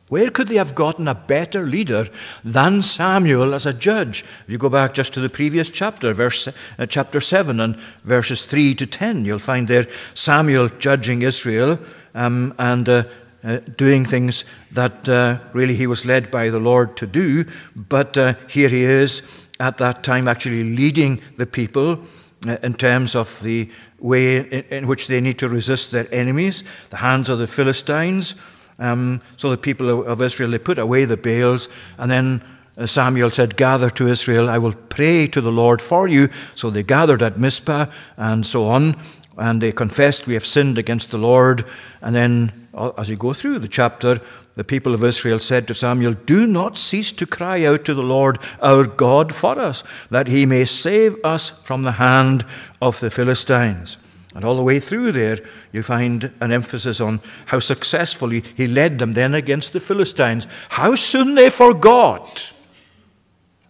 [0.08, 2.08] Where could they have gotten a better leader
[2.44, 4.22] than Samuel as a judge?
[4.22, 8.46] If you go back just to the previous chapter, verse, uh, chapter 7 and verses
[8.46, 11.80] 3 to 10, you'll find there Samuel judging Israel
[12.14, 13.04] um, and uh,
[13.46, 17.46] uh, doing things that uh, really he was led by the Lord to do.
[17.76, 22.00] But uh, here he is at that time actually leading the people
[22.48, 26.64] uh, in terms of the way in, in, which they need to resist their enemies,
[26.90, 28.36] the hands of the Philistines.
[28.80, 32.44] Um, so the people of, Israel, they put away the Baals, and then
[32.78, 36.30] uh, Samuel said, Gather to Israel, I will pray to the Lord for you.
[36.56, 37.86] So they gathered at Mizpah
[38.18, 38.98] and so on,
[39.38, 41.66] and they confessed, We have sinned against the Lord.
[42.02, 42.65] And then
[42.98, 44.20] as you go through the chapter,
[44.54, 48.04] the people of Israel said to Samuel, Do not cease to cry out to the
[48.04, 52.46] Lord our God for us, that he may save us from the hand
[52.82, 53.98] of the Philistines.
[54.34, 55.40] And all the way through there,
[55.72, 60.46] you find an emphasis on how successfully he led them then against the Philistines.
[60.70, 62.52] How soon they forgot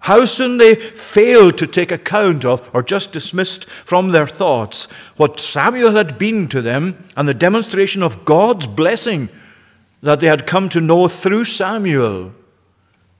[0.06, 5.40] how soon they failed to take account of or just dismissed from their thoughts what
[5.40, 9.30] Samuel had been to them and the demonstration of God's blessing
[10.04, 12.36] that they had come to know through Samuel.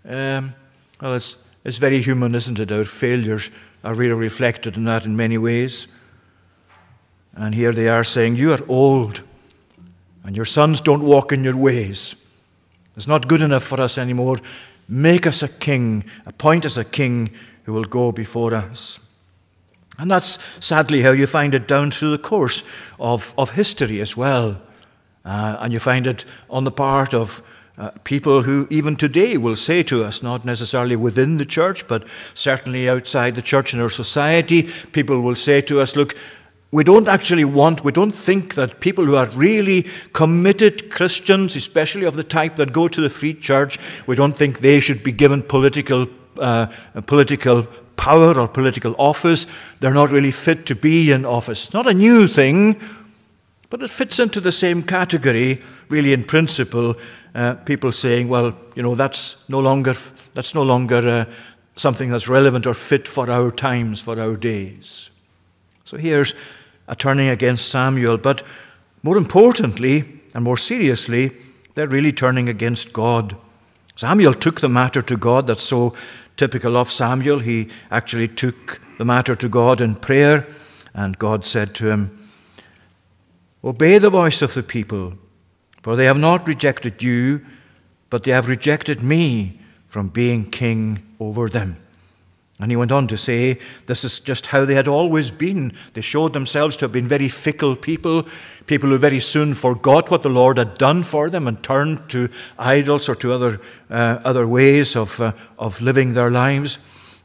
[0.08, 0.54] Um,
[1.02, 2.72] well, it's, it's very human, isn't it?
[2.72, 3.50] Our failures
[3.84, 5.88] are really reflected in that in many ways.
[7.34, 9.24] And here they are saying, You are old,
[10.24, 12.24] and your sons don't walk in your ways.
[12.96, 14.38] It's not good enough for us anymore.
[14.88, 17.32] Make us a king, appoint us a king
[17.64, 19.00] who will go before us.
[19.98, 22.70] And that's sadly how you find it down through the course
[23.00, 24.62] of, of history as well.
[25.24, 27.42] Uh, and you find it on the part of
[27.78, 32.06] uh, people who, even today, will say to us, not necessarily within the church, but
[32.34, 34.64] certainly outside the church in our society,
[34.94, 36.16] people will say to us, Look,
[36.76, 42.06] we don't actually want, we don't think that people who are really committed Christians, especially
[42.06, 45.14] of the type that go to the Free Church, we don't think they should be
[45.14, 46.06] given political,
[46.38, 46.66] uh,
[47.06, 47.64] political
[47.96, 49.48] power or political office.
[49.80, 51.64] They're not really fit to be in office.
[51.64, 52.78] It's not a new thing,
[53.70, 56.98] but it fits into the same category, really, in principle.
[57.34, 59.94] Uh, people saying, well, you know, that's no longer,
[60.34, 61.26] that's no longer uh,
[61.78, 65.10] something that's relevant or fit for our times, for our days.
[65.86, 66.34] So here's
[66.88, 68.44] a turning against Samuel, but
[69.04, 71.32] more importantly and more seriously,
[71.76, 73.36] they're really turning against God.
[73.96, 75.48] Samuel took the matter to God.
[75.48, 75.96] That's so
[76.38, 77.40] typical of Samuel.
[77.40, 80.46] He actually took the matter to God in prayer,
[80.94, 82.30] and God said to him,
[83.64, 85.14] Obey the voice of the people,
[85.82, 87.46] for they have not rejected you,
[88.10, 91.78] but they have rejected me from being king over them.
[92.60, 95.74] And he went on to say, This is just how they had always been.
[95.94, 98.26] They showed themselves to have been very fickle people,
[98.66, 102.30] people who very soon forgot what the Lord had done for them and turned to
[102.58, 106.80] idols or to other, uh, other ways of, uh, of living their lives.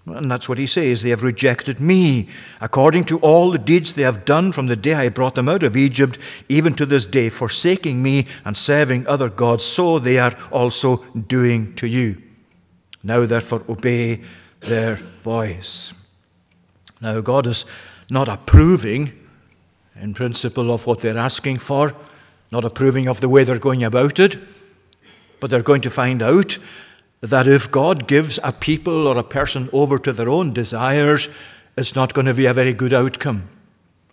[0.06, 1.02] And that's what he says.
[1.02, 2.28] They have rejected me.
[2.60, 5.62] According to all the deeds they have done from the day I brought them out
[5.62, 6.18] of Egypt,
[6.48, 11.74] even to this day, forsaking me and serving other gods, so they are also doing
[11.76, 12.20] to you.
[13.04, 14.20] Now, therefore, obey
[14.60, 15.94] their voice.
[17.00, 17.64] Now, God is
[18.10, 19.12] not approving,
[19.96, 21.94] in principle, of what they're asking for,
[22.50, 24.36] not approving of the way they're going about it,
[25.38, 26.58] but they're going to find out
[27.20, 31.28] that if God gives a people or a person over to their own desires,
[31.76, 33.48] it's not going to be a very good outcome.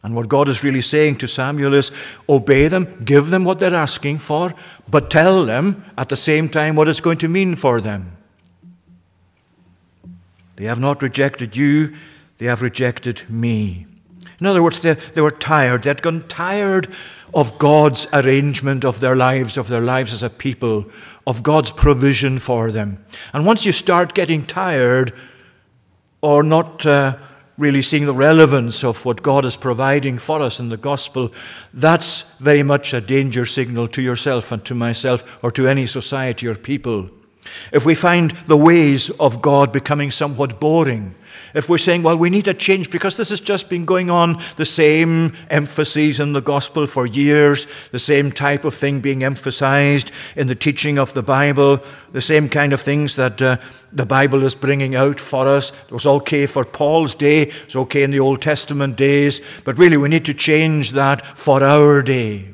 [0.03, 1.91] And what God is really saying to Samuel is
[2.29, 4.53] obey them, give them what they're asking for,
[4.89, 8.16] but tell them at the same time what it's going to mean for them.
[10.57, 11.95] They have not rejected you,
[12.37, 13.87] they have rejected me.
[14.39, 15.83] In other words, they, they were tired.
[15.83, 16.87] They had gone tired
[17.33, 20.85] of God's arrangement of their lives, of their lives as a people,
[21.25, 23.03] of God's provision for them.
[23.33, 25.13] And once you start getting tired
[26.21, 27.17] or not uh,
[27.57, 31.31] really seeing the relevance of what God is providing for us in the gospel,
[31.73, 36.47] that's very much a danger signal to yourself and to myself or to any society
[36.47, 37.09] or people.
[37.71, 41.15] If we find the ways of God becoming somewhat boring,
[41.53, 44.41] if we're saying, well, we need a change because this has just been going on,
[44.57, 50.11] the same emphases in the gospel for years, the same type of thing being emphasized
[50.35, 51.79] in the teaching of the Bible,
[52.11, 53.57] the same kind of things that uh,
[53.91, 55.71] the Bible is bringing out for us.
[55.85, 59.97] It was okay for Paul's day, it's okay in the Old Testament days, but really
[59.97, 62.53] we need to change that for our day.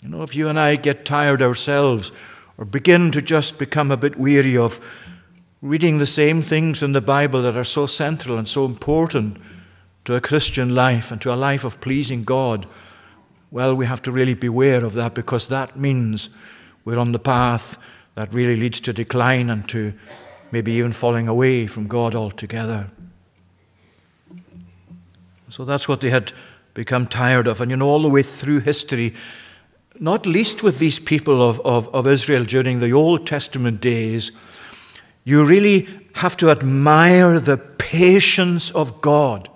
[0.00, 2.12] You know, if you and I get tired ourselves
[2.58, 4.80] or begin to just become a bit weary of
[5.60, 9.38] reading the same things in the Bible that are so central and so important
[10.04, 12.66] to a Christian life and to a life of pleasing God,
[13.50, 16.28] well, we have to really beware of that because that means
[16.84, 17.78] we're on the path
[18.14, 19.94] that really leads to decline and to
[20.52, 22.90] maybe even falling away from God altogether.
[25.48, 26.32] So that's what they had
[26.74, 27.60] become tired of.
[27.60, 29.14] And you know, all the way through history,
[30.00, 34.32] not least with these people of, of, of Israel during the Old Testament days,
[35.24, 39.48] you really have to admire the patience of God.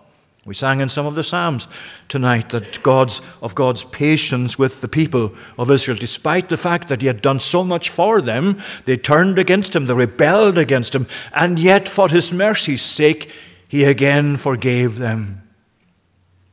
[0.49, 1.69] We sang in some of the Psalms
[2.09, 7.03] tonight that God's of God's patience with the people of Israel, despite the fact that
[7.03, 11.07] He had done so much for them, they turned against Him, they rebelled against Him,
[11.35, 13.31] and yet for His mercy's sake,
[13.69, 15.43] He again forgave them.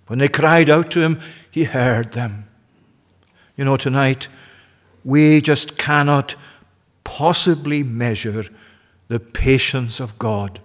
[0.08, 2.50] When they cried out to Him, He heard them.
[3.58, 4.28] You know, tonight,
[5.06, 6.36] we just cannot
[7.03, 8.45] possibly measure
[9.08, 10.60] the patience of God,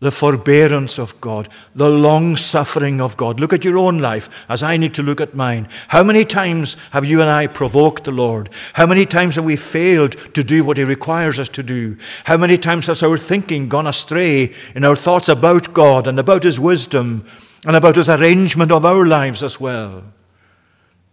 [0.00, 3.38] the forbearance of God, the long suffering of God.
[3.38, 5.68] Look at your own life as I need to look at mine.
[5.88, 8.48] How many times have you and I provoked the Lord?
[8.74, 11.98] How many times have we failed to do what He requires us to do?
[12.24, 16.44] How many times has our thinking gone astray in our thoughts about God and about
[16.44, 17.26] His wisdom
[17.66, 20.04] and about His arrangement of our lives as well?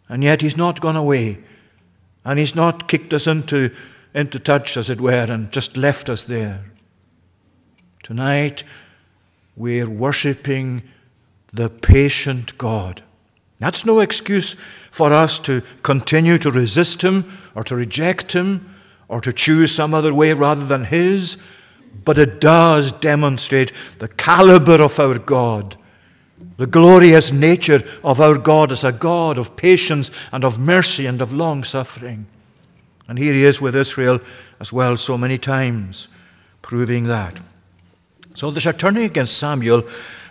[0.09, 1.39] And yet He's not gone away
[2.25, 3.71] and He's not kicked us into
[4.13, 6.63] into touch, as it were, and just left us there.
[8.03, 8.63] Tonight,
[9.55, 10.83] we're worshipping
[11.51, 13.01] the patient God.
[13.59, 14.53] That's no excuse
[14.91, 17.25] for us to continue to resist Him
[17.55, 18.75] or to reject Him
[19.07, 21.41] or to choose some other way rather than His,
[22.05, 25.77] but it does demonstrate the caliber of our God,
[26.57, 31.21] the glorious nature of our God as a God of patience and of mercy and
[31.21, 32.27] of long suffering.
[33.07, 34.19] And here he is with Israel
[34.59, 36.07] as well, so many times,
[36.61, 37.39] proving that.
[38.35, 39.83] So there's a turning against Samuel,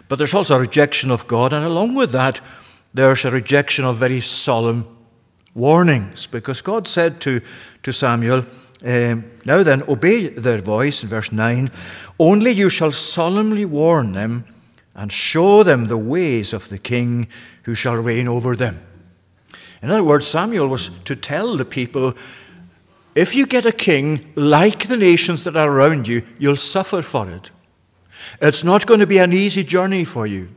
[0.09, 2.41] but there's also a rejection of God, and along with that,
[2.95, 4.87] there's a rejection of very solemn
[5.55, 7.41] warnings, because God said to,
[7.83, 8.47] to Samuel,
[8.85, 11.71] um, Now then, obey their voice, in verse 9,
[12.19, 14.45] only you shall solemnly warn them
[14.95, 17.29] and show them the ways of the king
[17.63, 18.81] who shall reign over them.
[19.83, 22.15] In other words, Samuel was to tell the people
[23.15, 27.29] if you get a king like the nations that are around you, you'll suffer for
[27.29, 27.51] it.
[28.41, 30.49] It's not going to be an easy journey for you.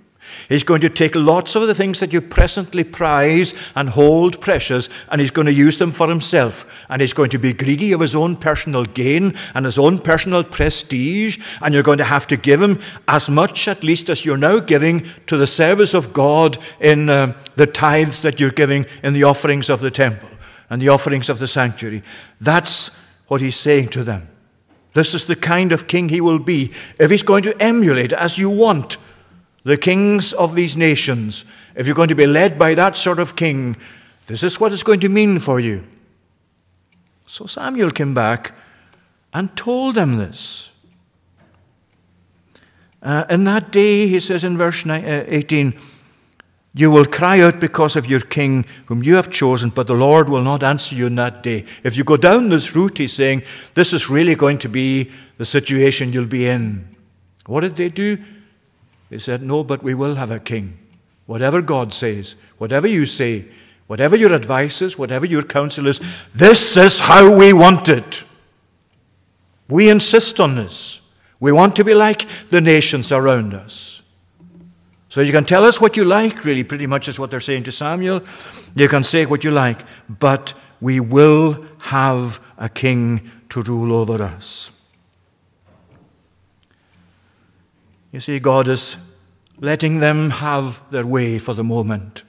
[0.49, 4.89] He's going to take lots of the things that you presently prize and hold precious,
[5.09, 6.85] and he's going to use them for himself.
[6.89, 10.43] And he's going to be greedy of his own personal gain and his own personal
[10.43, 14.37] prestige, and you're going to have to give him as much, at least, as you're
[14.37, 19.13] now giving to the service of God in uh, the tithes that you're giving in
[19.13, 20.29] the offerings of the temple
[20.69, 22.03] and the offerings of the sanctuary.
[22.39, 24.27] That's what he's saying to them.
[24.93, 28.37] This is the kind of king he will be if he's going to emulate, as
[28.37, 28.97] you want,
[29.65, 31.43] the kings of these nations.
[31.75, 33.75] If you're going to be led by that sort of king,
[34.27, 35.83] this is what it's going to mean for you.
[37.25, 38.53] So Samuel came back
[39.33, 40.71] and told them this.
[43.01, 45.77] Uh, in that day, he says in verse uh, 18,
[46.75, 50.29] you will cry out because of your king whom you have chosen, but the Lord
[50.29, 51.65] will not answer you in that day.
[51.83, 53.43] If you go down this route, he's saying,
[53.73, 56.95] this is really going to be the situation you'll be in.
[57.47, 58.17] What did they do?
[59.09, 60.77] They said, No, but we will have a king.
[61.25, 63.45] Whatever God says, whatever you say,
[63.87, 65.99] whatever your advice is, whatever your counsel is,
[66.33, 68.23] this is how we want it.
[69.67, 71.01] We insist on this.
[71.39, 74.03] We want to be like the nations around us.
[75.09, 77.63] So you can tell us what you like, really, pretty much is what they're saying
[77.63, 78.21] to Samuel.
[78.75, 79.79] You can say what you like,
[80.09, 84.74] but we will have a king to rule over us.
[88.15, 88.95] You see, God is
[89.59, 92.23] letting them have their way for the moment.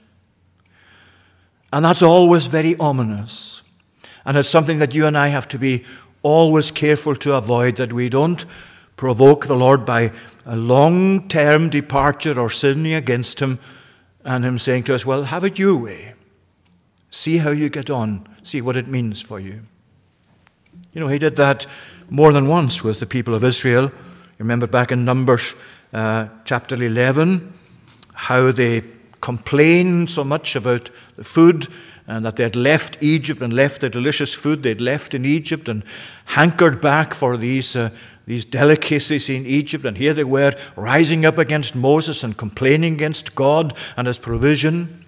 [1.71, 3.63] And that's always very ominous.
[4.25, 5.85] And it's something that you and I have to be
[6.23, 8.43] always careful to avoid that we don't
[8.97, 10.11] provoke the Lord by
[10.45, 13.57] a long term departure or sinning against Him
[14.25, 16.15] and Him saying to us, Well, have it your way.
[17.11, 18.27] See how you get on.
[18.43, 19.61] See what it means for you.
[20.91, 21.65] You know, He did that
[22.09, 23.89] more than once with the people of Israel.
[24.37, 25.55] Remember back in Numbers
[25.93, 27.53] uh, chapter 11,
[28.13, 28.83] how they
[29.21, 31.67] complained so much about the food
[32.07, 35.67] and that they had left Egypt and left the delicious food they'd left in Egypt
[35.67, 35.83] and
[36.25, 37.89] hankered back for these, uh,
[38.25, 39.83] these delicacies in Egypt.
[39.83, 45.05] And here they were rising up against Moses and complaining against God and his provision.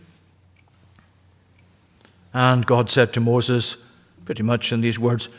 [2.34, 3.89] And God said to Moses,
[4.25, 5.30] pretty much in these words,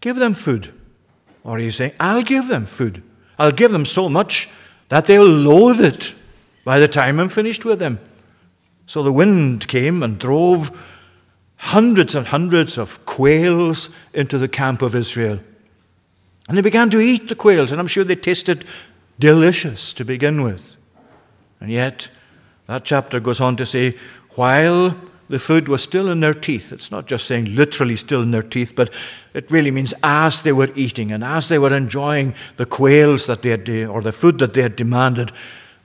[0.00, 0.72] Give them food.
[1.42, 3.02] Or he's saying, I'll give them food.
[3.38, 4.50] I'll give them so much
[4.88, 6.14] that they'll loathe it
[6.64, 8.00] by the time I'm finished with them.
[8.86, 10.92] So the wind came and drove
[11.56, 15.40] hundreds and hundreds of quails into the camp of Israel.
[16.48, 18.64] And they began to eat the quails, and I'm sure they tasted
[19.18, 20.76] delicious to begin with.
[21.60, 22.08] And yet,
[22.66, 23.96] that chapter goes on to say,
[24.36, 24.96] while
[25.28, 28.42] the food was still in their teeth, it's not just saying literally still in their
[28.42, 28.90] teeth, but
[29.34, 33.42] it really means as they were eating and as they were enjoying the quails that
[33.42, 35.32] they had, or the food that they had demanded,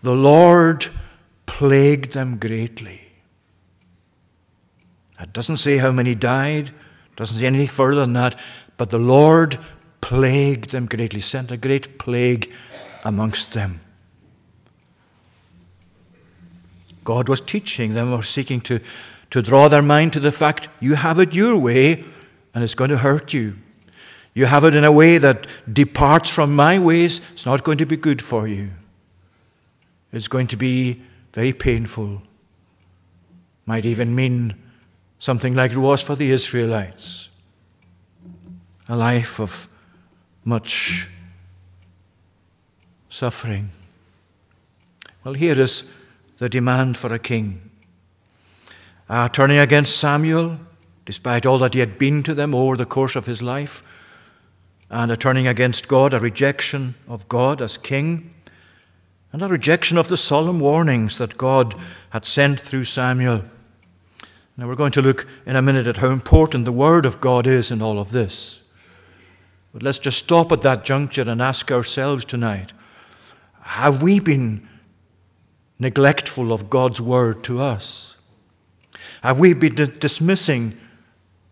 [0.04, 0.88] the Lord
[1.46, 3.02] plagued them greatly.
[5.20, 6.72] It doesn't say how many died,
[7.16, 8.39] doesn't say any further than that,
[8.78, 9.60] but the Lord
[10.02, 12.52] plagued them greatly, sent a great plague
[13.04, 13.80] amongst them.
[17.04, 18.80] God was teaching them or seeking to,
[19.32, 22.04] to draw their mind to the fact you have it your way
[22.54, 23.56] and it's going to hurt you.
[24.34, 27.86] You have it in a way that departs from my ways, it's not going to
[27.86, 28.70] be good for you.
[30.14, 31.02] It's going to be
[31.34, 32.22] very painful.
[33.66, 34.56] Might even mean
[35.20, 37.30] something like it was for the Israelites
[38.90, 39.70] a life of
[40.44, 41.08] much
[43.10, 43.70] suffering.
[45.24, 45.90] Well, here is
[46.40, 47.71] the demand for a king.
[49.12, 50.57] Uh, turning against Samuel,
[51.03, 53.84] despite all that he had been to them over the course of his life,
[54.89, 58.34] and a turning against God, a rejection of God as king,
[59.34, 61.76] and a rejection of the solemn warnings that God
[62.12, 63.43] had sent through Samuel.
[64.55, 67.45] Now, we're going to look in a minute at how important the Word of God
[67.45, 68.62] is in all of this.
[69.74, 72.72] But let's just stop at that juncture and ask ourselves tonight
[73.59, 74.70] have we been
[75.80, 78.11] neglectful of God's Word to us?
[79.22, 80.78] Have we been dismissing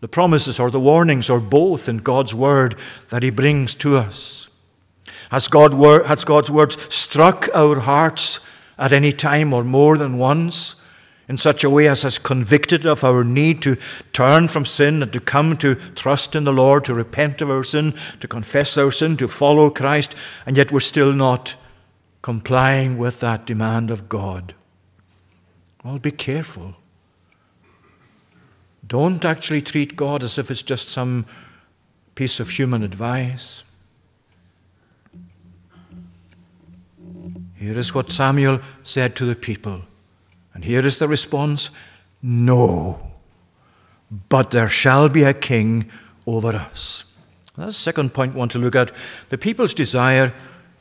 [0.02, 2.76] the promises or the warnings or both in God's Word
[3.10, 4.50] that He brings to us?
[5.32, 5.74] Has, God,
[6.06, 8.46] has God's Word struck our hearts
[8.78, 10.76] at any time or more than once?
[11.30, 13.78] in such a way as has convicted of our need to
[14.12, 17.64] turn from sin and to come to trust in the Lord, to repent of our
[17.64, 20.16] sin, to confess our sin, to follow Christ,
[20.48, 21.56] and yet we're still not
[22.24, 24.56] complying with that demand of God.
[25.84, 26.76] Well, be careful.
[28.90, 31.26] Don't actually treat God as if it's just some
[32.16, 33.64] piece of human advice.
[37.56, 39.84] Here is what Samuel said to the people
[40.54, 41.70] and here is the response
[42.22, 43.00] No,
[44.28, 45.90] but there shall be a king
[46.28, 47.06] over us.
[47.56, 48.92] That's the second point we want to look at
[49.30, 50.34] the people's desire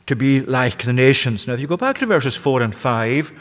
[0.07, 1.47] to be like the nations.
[1.47, 3.31] Now, if you go back to verses 4 and 5,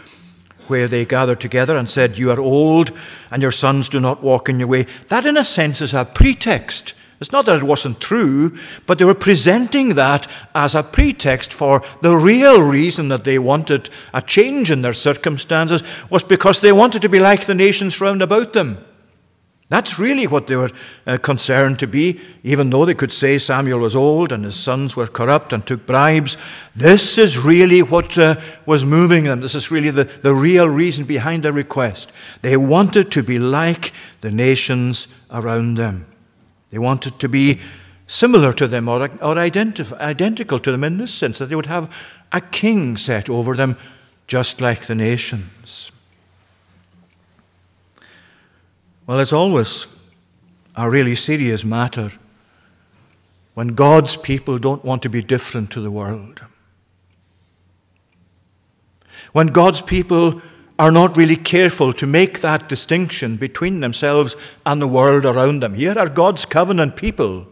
[0.69, 2.93] where they gathered together and said, You are old,
[3.31, 6.05] and your sons do not walk in your way, that in a sense is a
[6.05, 8.57] pretext it's not that it wasn't true,
[8.87, 13.91] but they were presenting that as a pretext for the real reason that they wanted
[14.15, 18.23] a change in their circumstances was because they wanted to be like the nations round
[18.23, 18.85] about them.
[19.71, 20.71] That's really what they were
[21.07, 24.97] uh, concerned to be, even though they could say Samuel was old and his sons
[24.97, 26.39] were corrupt and took bribes.
[26.75, 29.43] This is really what uh, was moving them.
[29.43, 32.13] This is really the, the real reason behind their request.
[32.41, 33.93] They wanted to be like
[34.23, 36.07] the nations around them.
[36.71, 37.61] They wanted to be
[38.07, 41.67] similar to them or, or identif- identical to them in this sense, that they would
[41.67, 41.95] have
[42.33, 43.77] a king set over them,
[44.27, 45.93] just like the nations.
[49.09, 49.87] Well, it's always
[50.77, 52.13] a really serious matter
[53.55, 56.43] when God's people don't want to be different to the world.
[59.33, 60.43] When God's people
[60.79, 64.37] are not really careful to make that distinction between themselves
[64.67, 65.73] and the world around them.
[65.73, 67.47] Here are God's covenant people.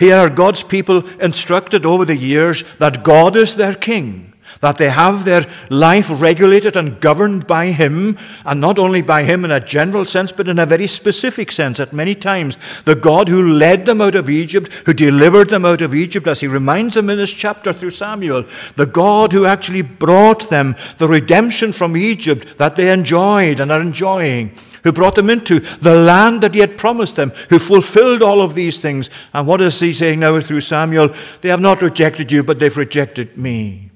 [0.00, 4.90] Here are God's people instructed over the years that God is their king that they
[4.90, 9.60] have their life regulated and governed by Him, and not only by Him in a
[9.60, 12.56] general sense, but in a very specific sense at many times.
[12.82, 16.40] The God who led them out of Egypt, who delivered them out of Egypt, as
[16.40, 18.44] He reminds them in this chapter through Samuel,
[18.76, 23.80] the God who actually brought them the redemption from Egypt that they enjoyed and are
[23.80, 24.52] enjoying
[24.86, 28.54] who brought them into the land that he had promised them, who fulfilled all of
[28.54, 29.10] these things.
[29.34, 31.12] And what is he saying now through Samuel?
[31.40, 33.90] They have not rejected you, but they've rejected me.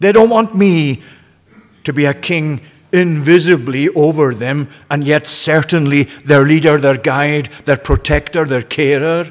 [0.00, 1.02] They don't want me
[1.84, 2.60] to be a king
[2.92, 9.30] invisibly over them, and yet certainly their leader, their guide, their protector, their carer.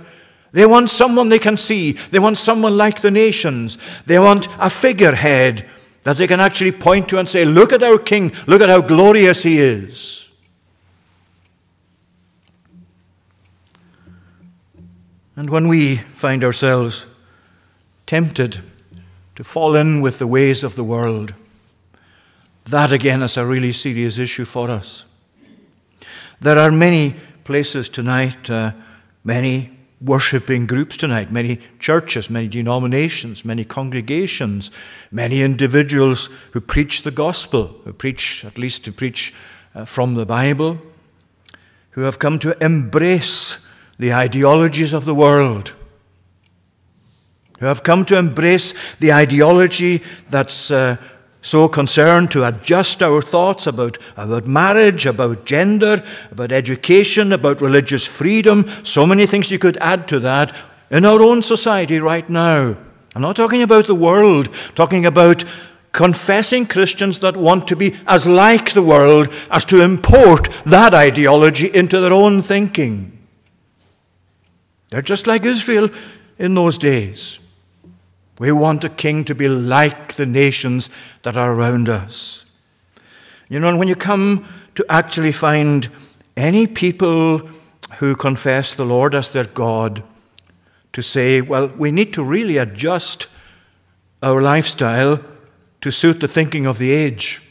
[0.52, 1.94] They want someone they can see.
[2.12, 3.78] They want someone like the nations.
[4.06, 5.68] They want a figurehead
[6.04, 8.82] that they can actually point to and say, Look at our king, look at how
[8.82, 10.30] glorious he is.
[15.36, 17.08] And when we find ourselves
[18.06, 18.60] tempted
[19.40, 21.34] to fall in with the ways of the world.
[22.66, 25.06] That again is a really serious issue for us.
[26.42, 27.16] There are many
[27.46, 28.74] places tonight, uh,
[29.24, 29.72] many
[30.02, 34.72] worshipping groups tonight, many churches, many denominations, many congregations,
[35.10, 39.34] many individuals who preach the gospel, who preach, at least to preach
[39.74, 40.80] uh, from the Bible,
[41.92, 43.66] who have come to embrace
[43.98, 45.72] the ideologies of the world
[47.60, 50.98] who have come to embrace the ideology that's uh,
[51.42, 58.06] so concerned to adjust our thoughts about, about marriage, about gender, about education, about religious
[58.06, 60.54] freedom, so many things you could add to that
[60.92, 62.76] in our own society right now.
[63.16, 65.44] I'm not talking about the world, talking about
[65.92, 71.74] confessing Christians that want to be as like the world as to import that ideology
[71.74, 73.18] into their own thinking.
[74.90, 75.90] They're just like Israel
[76.38, 77.40] in those days.
[78.40, 80.90] We want a king to be like the nations
[81.22, 82.46] that are around us.
[83.50, 85.90] You know, and when you come to actually find
[86.38, 87.40] any people
[87.98, 90.04] who confess the Lord as their God,
[90.94, 93.28] to say, well, we need to really adjust
[94.24, 95.20] our lifestyle
[95.82, 97.49] to suit the thinking of the age.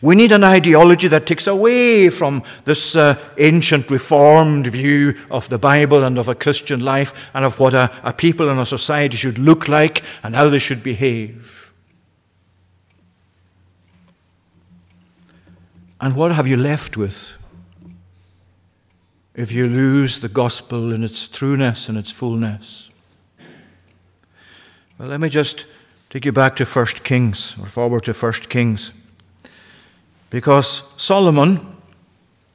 [0.00, 5.58] We need an ideology that takes away from this uh, ancient reformed view of the
[5.58, 9.16] Bible and of a Christian life and of what a, a people and a society
[9.16, 11.72] should look like and how they should behave.
[16.00, 17.36] And what have you left with
[19.34, 22.90] if you lose the gospel in its trueness and its fullness?
[24.98, 25.66] Well, let me just
[26.10, 28.92] take you back to 1 Kings, or forward to 1 Kings
[30.32, 31.60] because Solomon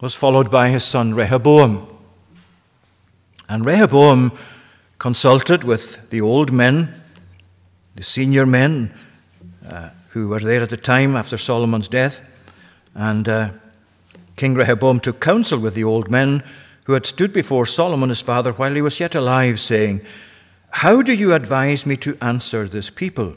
[0.01, 1.87] was followed by his son Rehoboam.
[3.47, 4.31] And Rehoboam
[4.97, 6.99] consulted with the old men,
[7.95, 8.91] the senior men
[9.69, 12.27] uh, who were there at the time after Solomon's death.
[12.95, 13.51] And uh,
[14.37, 16.41] King Rehoboam took counsel with the old men
[16.85, 20.01] who had stood before Solomon his father while he was yet alive, saying,
[20.71, 23.35] How do you advise me to answer this people?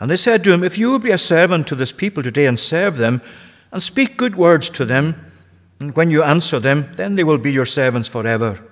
[0.00, 2.46] And they said to him, If you will be a servant to this people today
[2.46, 3.20] and serve them,
[3.70, 5.30] and speak good words to them,
[5.78, 8.64] and when you answer them, then they will be your servants forever.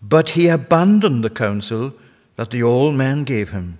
[0.00, 1.94] But he abandoned the counsel
[2.36, 3.78] that the old men gave him,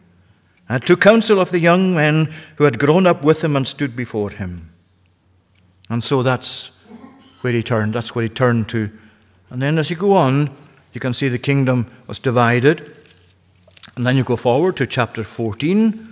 [0.68, 3.94] and took counsel of the young men who had grown up with him and stood
[3.94, 4.72] before him.
[5.90, 6.72] And so that's
[7.42, 7.94] where he turned.
[7.94, 8.90] That's where he turned to.
[9.50, 10.50] And then as you go on,
[10.92, 12.94] you can see the kingdom was divided.
[13.96, 16.07] And then you go forward to chapter 14.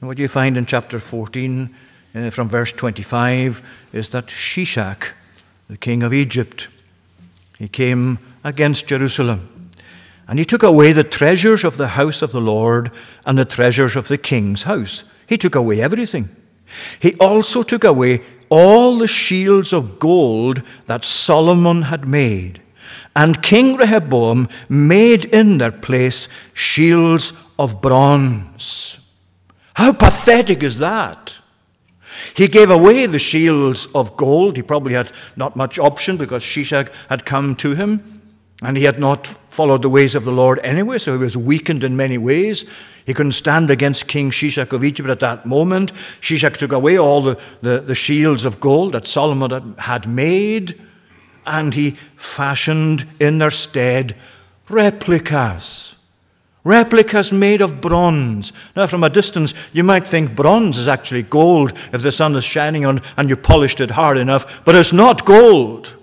[0.00, 1.74] And what you find in chapter 14?
[2.14, 5.12] uh, from verse 25 is that Shishak,
[5.68, 6.68] the king of Egypt,
[7.58, 9.70] he came against Jerusalem.
[10.26, 12.90] And he took away the treasures of the house of the Lord
[13.24, 15.12] and the treasures of the king's house.
[15.26, 16.28] He took away everything.
[17.00, 22.60] He also took away all the shields of gold that Solomon had made.
[23.16, 28.97] And King Rehoboam made in their place shields of bronze.
[29.78, 31.38] How pathetic is that?
[32.34, 34.56] He gave away the shields of gold.
[34.56, 38.20] He probably had not much option because Shishak had come to him
[38.60, 41.84] and he had not followed the ways of the Lord anyway, so he was weakened
[41.84, 42.68] in many ways.
[43.06, 45.92] He couldn't stand against King Shishak of Egypt at that moment.
[46.20, 50.74] Shishak took away all the, the, the shields of gold that Solomon had made,
[51.46, 54.16] and he fashioned in their stead
[54.68, 55.94] replicas.
[56.68, 58.52] Replicas made of bronze.
[58.76, 62.44] Now, from a distance, you might think bronze is actually gold if the sun is
[62.44, 65.96] shining on and you polished it hard enough, but it's not gold.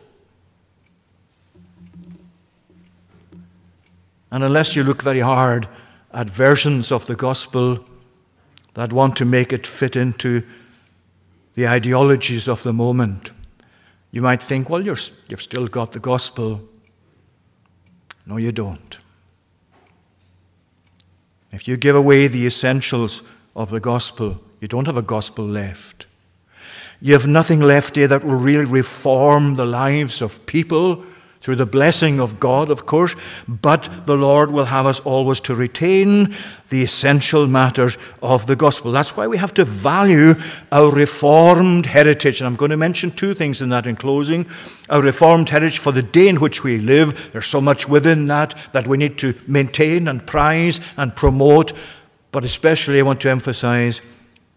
[4.32, 5.68] And unless you look very hard
[6.12, 7.86] at versions of the gospel
[8.74, 10.42] that want to make it fit into
[11.54, 13.30] the ideologies of the moment,
[14.10, 14.98] you might think, well, you're,
[15.30, 16.60] you've still got the gospel.
[18.26, 18.98] No, you don't.
[21.56, 23.24] If you give away the essentials
[23.56, 26.06] of the gospel, you don't have a gospel left.
[27.00, 31.06] You have nothing left here that will really reform the lives of people
[31.46, 33.16] through the blessing of God, of course,
[33.48, 36.36] but the Lord will have us always to retain
[36.70, 38.92] the essential matters of the gospel.
[38.92, 40.34] That's why we have to value
[40.72, 42.42] our reformed heritage.
[42.42, 44.48] And I'm going to mention two things in that in closing.
[44.90, 47.30] Our reformed heritage for the day in which we live.
[47.32, 51.74] There's so much within that that we need to maintain and prize and promote.
[52.32, 54.02] But especially, I want to emphasize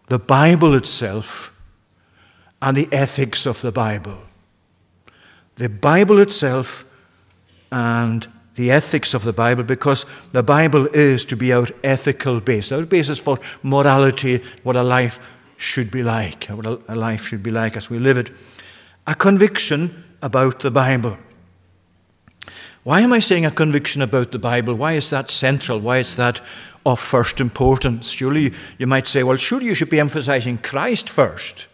[0.09, 1.63] the Bible itself
[2.63, 4.23] and the ethics of the Bible
[5.59, 6.85] the Bible itself
[7.71, 12.73] and the ethics of the Bible because the Bible is to be our ethical base,
[12.73, 15.19] our basis for morality, what a life
[15.57, 18.31] should be like, what a life should be like as we live it.
[19.07, 21.17] A conviction about the Bible.
[22.85, 24.75] Why am I saying a conviction about the Bible?
[24.75, 25.79] Why is that central?
[25.79, 26.41] Why is that
[26.87, 28.11] of first importance?
[28.11, 31.67] Surely you might say, well, surely you should be emphasizing Christ first.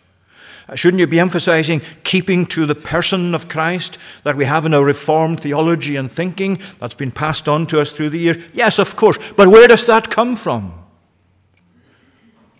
[0.74, 4.84] Shouldn't you be emphasizing keeping to the person of Christ that we have in our
[4.84, 8.38] Reformed theology and thinking that's been passed on to us through the years?
[8.54, 9.18] Yes, of course.
[9.36, 10.72] But where does that come from?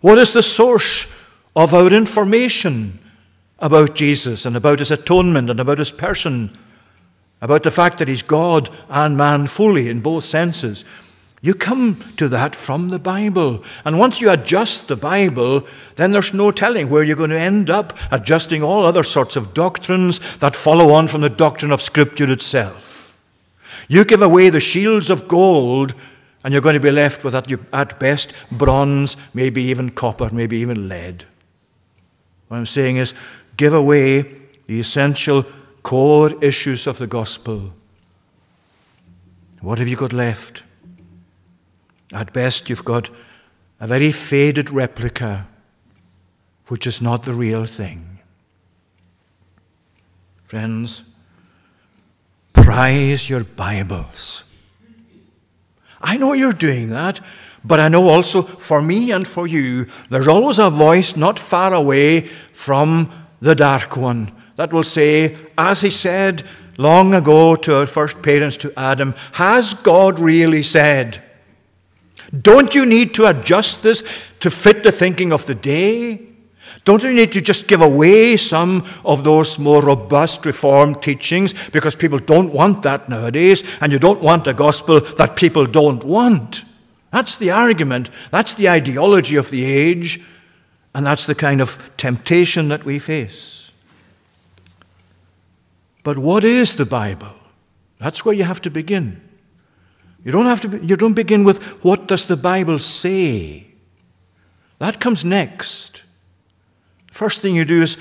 [0.02, 1.11] What is the source
[1.57, 2.98] of our information
[3.59, 6.57] about Jesus and about his atonement and about his person?
[7.40, 10.84] About the fact that he's God and man fully in both senses.
[11.45, 13.62] You come to that from the Bible.
[13.84, 15.66] And once you adjust the Bible,
[15.97, 19.53] then there's no telling where you're going to end up adjusting all other sorts of
[19.53, 23.20] doctrines that follow on from the doctrine of Scripture itself.
[23.88, 25.95] You give away the shields of gold,
[26.42, 30.88] and you're going to be left with, at best, bronze, maybe even copper, maybe even
[30.88, 31.26] lead.
[32.49, 33.12] What I'm saying is,
[33.59, 34.22] give away
[34.64, 35.45] the essential
[35.82, 37.74] core issues of the gospel.
[39.61, 40.62] What have you got left?
[42.14, 43.10] At best, you've got
[43.80, 45.48] a very faded replica,
[46.68, 48.20] which is not the real thing.
[50.44, 51.02] Friends,
[52.52, 54.44] prize your Bibles.
[56.00, 57.18] I know you're doing that,
[57.64, 61.74] but I know also for me and for you, there's always a voice not far
[61.74, 63.10] away from
[63.40, 66.44] the dark one that will say, as he said
[66.78, 71.24] long ago to our first parents, to Adam, Has God really said?
[72.43, 74.03] Don't you need to adjust this
[74.41, 76.20] to fit the thinking of the day?
[76.85, 81.95] Don't you need to just give away some of those more robust Reformed teachings because
[81.95, 86.64] people don't want that nowadays, and you don't want a gospel that people don't want?
[87.11, 88.11] That's the argument.
[88.30, 90.22] That's the ideology of the age,
[90.95, 93.70] and that's the kind of temptation that we face.
[96.03, 97.35] But what is the Bible?
[97.99, 99.24] That's where you have to begin.
[100.25, 103.66] You don't have to you don't begin with what does the Bible say?
[104.79, 106.03] That comes next.
[107.12, 107.99] First thing you do is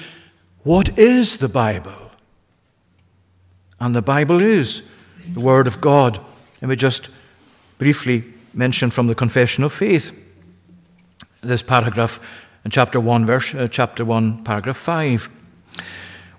[0.64, 2.12] what is the Bible?
[3.80, 4.90] And the Bible is
[5.28, 6.20] the Word of God.
[6.62, 7.10] Let me just
[7.78, 10.20] briefly mention from the Confession of Faith
[11.42, 12.20] this paragraph
[12.64, 15.28] in chapter 1, verse, uh, chapter 1, paragraph 5.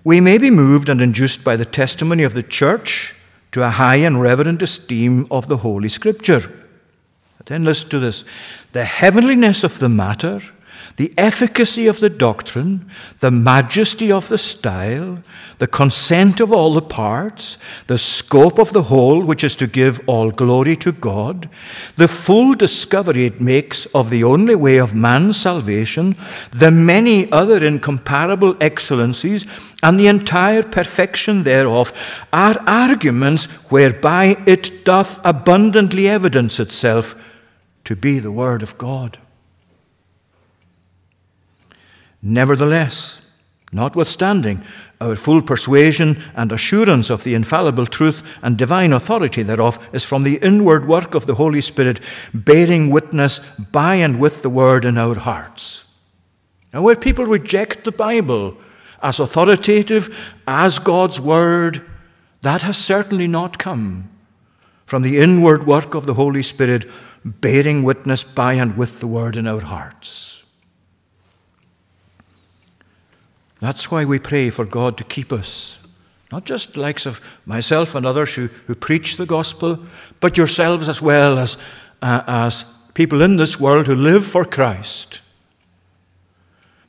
[0.03, 3.15] We may be moved and induced by the testimony of the church
[3.55, 6.41] to a high and reverent esteem of the Holy Scripture.
[7.45, 8.25] Then listen to this
[8.73, 10.41] the heavenliness of the matter,
[10.97, 12.89] the efficacy of the doctrine,
[13.19, 15.21] the majesty of the style,
[15.57, 20.07] the consent of all the parts, the scope of the whole, which is to give
[20.07, 21.49] all glory to God,
[21.97, 26.15] the full discovery it makes of the only way of man's salvation,
[26.51, 29.45] the many other incomparable excellencies,
[29.83, 31.91] and the entire perfection thereof,
[32.31, 37.21] are arguments whereby it doth abundantly evidence itself
[37.83, 39.17] to be the Word of God.
[42.25, 43.25] Nevertheless,
[43.75, 44.63] Notwithstanding,
[45.01, 50.23] our full persuasion and assurance of the infallible truth and divine authority thereof is from
[50.23, 51.99] the inward work of the Holy Spirit,
[52.33, 55.91] bearing witness by and with the word in our hearts.
[56.71, 58.55] And where people reject the Bible
[59.03, 61.81] as authoritative, as God's word,
[62.43, 64.09] that has certainly not come
[64.85, 66.85] from the inward work of the Holy Spirit,
[67.25, 70.34] bearing witness by and with the word in our hearts.
[73.65, 75.79] That's why we pray for God to keep us.
[76.31, 79.79] Not just the likes of myself and others who, who preach the gospel,
[80.19, 81.57] but yourselves as well as,
[81.99, 82.63] uh, as
[82.93, 85.19] people in this world who live for Christ.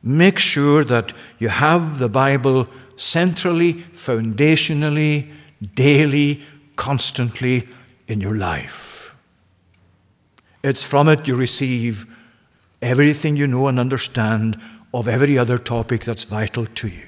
[0.02, 5.32] Make sure that you have the Bible centrally, foundationally,
[5.74, 6.42] daily,
[6.76, 7.70] constantly
[8.06, 9.16] in your life.
[10.62, 12.04] It's from it you receive
[12.82, 14.60] everything you know and understand
[14.92, 17.06] of every other topic that's vital to you,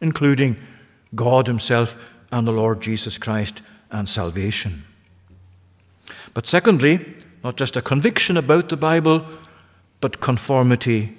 [0.00, 0.56] including
[1.14, 1.96] God Himself
[2.30, 4.82] and the Lord Jesus Christ and salvation.
[6.34, 7.04] But secondly,
[7.42, 9.24] not just a conviction about the Bible,
[10.00, 11.16] but conformity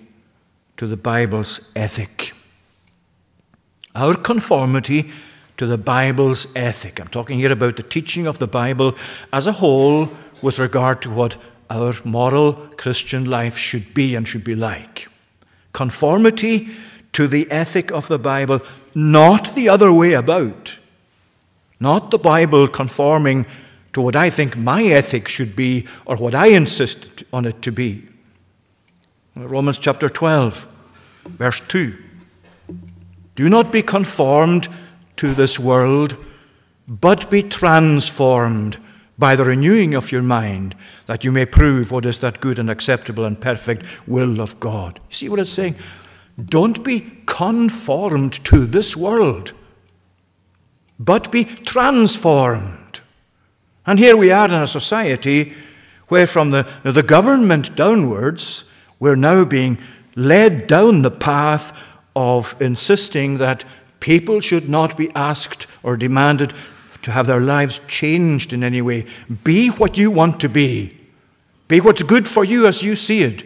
[0.77, 2.33] to the Bible's ethic.
[3.95, 5.11] Our conformity
[5.57, 7.01] to the Bible's ethic.
[7.01, 8.95] I'm talking here about the teaching of the Bible
[9.33, 10.09] as a whole
[10.41, 11.35] with regard to what
[11.69, 15.09] our moral Christian life should be and should be like.
[15.74, 16.70] Conformity
[17.13, 18.61] to the ethic of the Bible,
[18.95, 20.78] not the other way about.
[21.80, 23.45] Not the Bible conforming
[23.93, 27.72] to what I think my ethic should be or what I insist on it to
[27.72, 28.07] be.
[29.36, 30.67] Romans chapter 12,
[31.26, 31.95] verse 2.
[33.36, 34.67] Do not be conformed
[35.15, 36.17] to this world,
[36.88, 38.78] but be transformed
[39.20, 40.74] by the renewing of your mind,
[41.05, 44.99] that you may prove what is that good and acceptable and perfect will of God.
[45.09, 45.76] You see what it's saying?
[46.43, 49.51] Don't be conformed to this world,
[50.97, 53.01] but be transformed.
[53.86, 55.53] And here we are in a society
[56.07, 59.78] where, from the, the government downwards, we're now being
[60.15, 61.78] led down the path
[62.15, 63.65] of insisting that
[63.99, 66.53] people should not be asked or demanded
[67.01, 69.05] to have their lives changed in any way.
[69.43, 70.95] Be what you want to be.
[71.67, 73.43] Be what's good for you as you see it.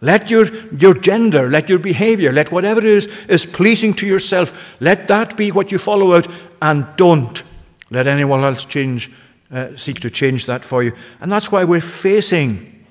[0.00, 0.46] Let your,
[0.76, 5.36] your gender, let your behavior, let whatever it is is pleasing to yourself, let that
[5.36, 6.28] be what you follow out,
[6.60, 7.42] and don't
[7.90, 9.10] let anyone else change,
[9.50, 10.92] uh, seek to change that for you.
[11.20, 12.84] And that's why we're facing,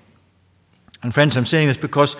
[1.03, 2.15] and friends, I'm saying this because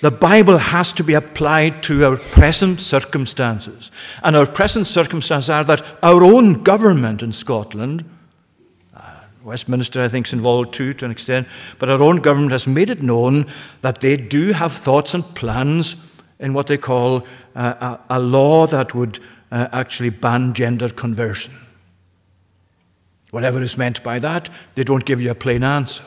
[0.00, 3.90] the Bible has to be applied to our present circumstances.
[4.22, 8.04] And our present circumstances are that our own government in Scotland,
[8.94, 11.46] uh, Westminster, I think, is involved too to an extent,
[11.78, 13.46] but our own government has made it known
[13.82, 16.06] that they do have thoughts and plans
[16.38, 19.18] in what they call uh, a, a, law that would
[19.52, 21.52] uh, actually ban gender conversion.
[23.32, 26.04] Whatever is meant by that, they don't give you a plain answer.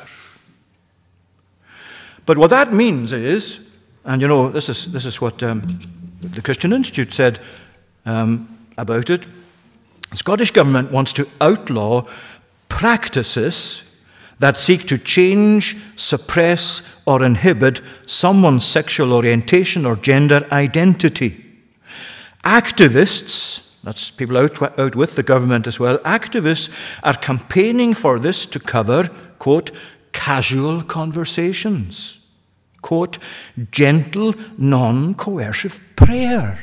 [2.26, 3.73] But what that means is
[4.06, 5.62] and you know, this is, this is what um,
[6.22, 7.40] the Christian Institute said
[8.06, 8.48] um,
[8.78, 9.26] about it.
[10.10, 12.08] The Scottish Government wants to outlaw
[12.70, 13.90] practices
[14.40, 21.46] that seek to change, suppress, or inhibit someone's sexual orientation or gender identity.
[22.44, 28.46] Activists, that's people out, out with the government as well, activists are campaigning for this
[28.48, 29.72] to cover, quote,
[30.12, 32.23] casual conversations
[32.84, 33.18] quote,
[33.72, 36.60] gentle, non coercive prayer.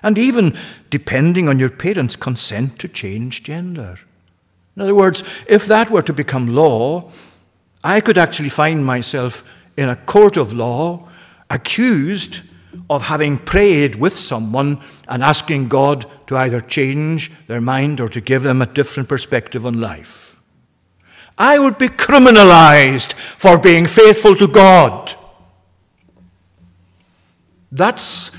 [0.00, 0.56] And even
[0.90, 3.98] depending on your parents' consent to change gender.
[4.76, 7.10] In other words, if that were to become law,
[7.82, 9.42] I could actually find myself
[9.76, 11.08] in a court of law
[11.50, 12.42] accused
[12.90, 18.20] of having prayed with someone and asking God to either change their mind or to
[18.20, 20.27] give them a different perspective on life.
[21.38, 25.14] I would be criminalized for being faithful to God.
[27.70, 28.36] That's,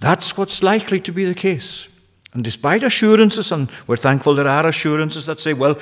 [0.00, 1.88] that's what's likely to be the case.
[2.32, 5.78] And despite assurances, and we're thankful there are assurances that say, well,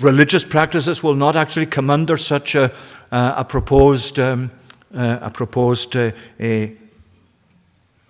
[0.00, 2.72] religious practices will not actually come under such a,
[3.10, 4.50] uh, a proposed, um,
[4.94, 6.76] uh, a proposed, uh, a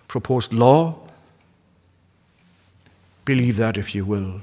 [0.08, 0.96] proposed law.
[3.24, 4.40] Believe that if you will.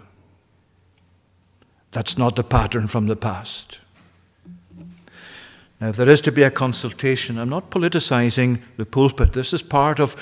[1.95, 3.79] That's not the pattern from the past.
[5.79, 9.31] Now, if there is to be a consultation, I'm not politicizing the pulpit.
[9.31, 10.13] This is part of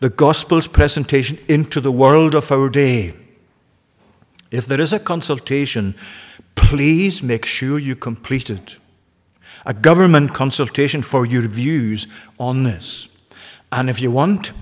[0.00, 3.14] the gospel's presentation into the world of our day.
[4.50, 5.94] If there is a consultation,
[6.54, 8.76] please make sure you complete it.
[9.64, 12.06] A government consultation for your views
[12.38, 13.08] on this.
[13.70, 14.52] And if you want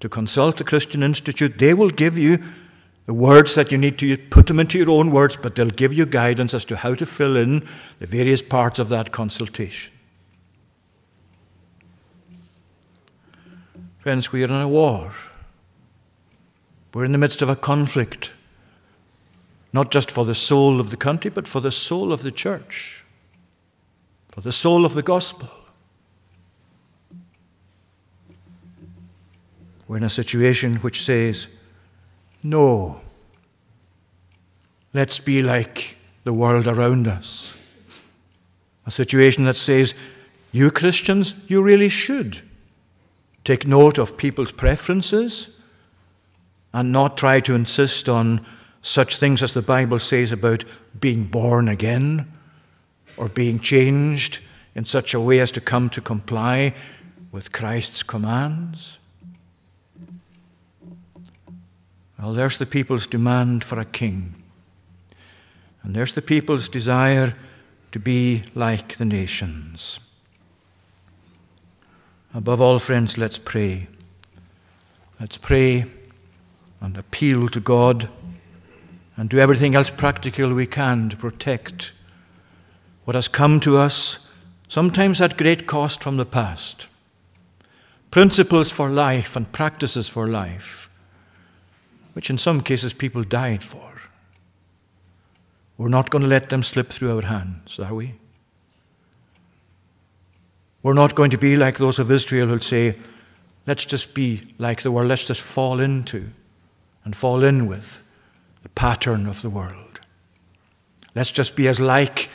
[0.00, 1.58] to consult the Christian Institute.
[1.58, 2.42] They will give you
[3.10, 5.92] the words that you need to put them into your own words, but they'll give
[5.92, 7.66] you guidance as to how to fill in
[7.98, 9.92] the various parts of that consultation.
[13.98, 15.10] Friends, we are in a war.
[16.94, 18.30] We're in the midst of a conflict,
[19.72, 23.04] not just for the soul of the country, but for the soul of the church,
[24.28, 25.50] for the soul of the gospel.
[29.88, 31.48] We're in a situation which says,
[32.42, 33.00] no,
[34.92, 37.54] let's be like the world around us.
[38.86, 39.94] A situation that says,
[40.52, 42.40] you Christians, you really should
[43.44, 45.56] take note of people's preferences
[46.72, 48.44] and not try to insist on
[48.82, 50.64] such things as the Bible says about
[50.98, 52.30] being born again
[53.16, 54.40] or being changed
[54.74, 56.74] in such a way as to come to comply
[57.32, 58.99] with Christ's commands.
[62.20, 64.34] Well, there's the people's demand for a king.
[65.82, 67.34] And there's the people's desire
[67.92, 70.00] to be like the nations.
[72.34, 73.86] Above all, friends, let's pray.
[75.18, 75.86] Let's pray
[76.82, 78.10] and appeal to God
[79.16, 81.92] and do everything else practical we can to protect
[83.04, 86.86] what has come to us, sometimes at great cost from the past.
[88.10, 90.89] Principles for life and practices for life
[92.12, 93.90] which in some cases people died for.
[95.76, 98.14] We're not going to let them slip through our hands, are we?
[100.82, 102.96] We're not going to be like those of Israel who'll say,
[103.66, 106.30] let's just be like the world, let's just fall into
[107.04, 108.02] and fall in with
[108.62, 110.00] the pattern of the world.
[111.14, 112.28] Let's just be as like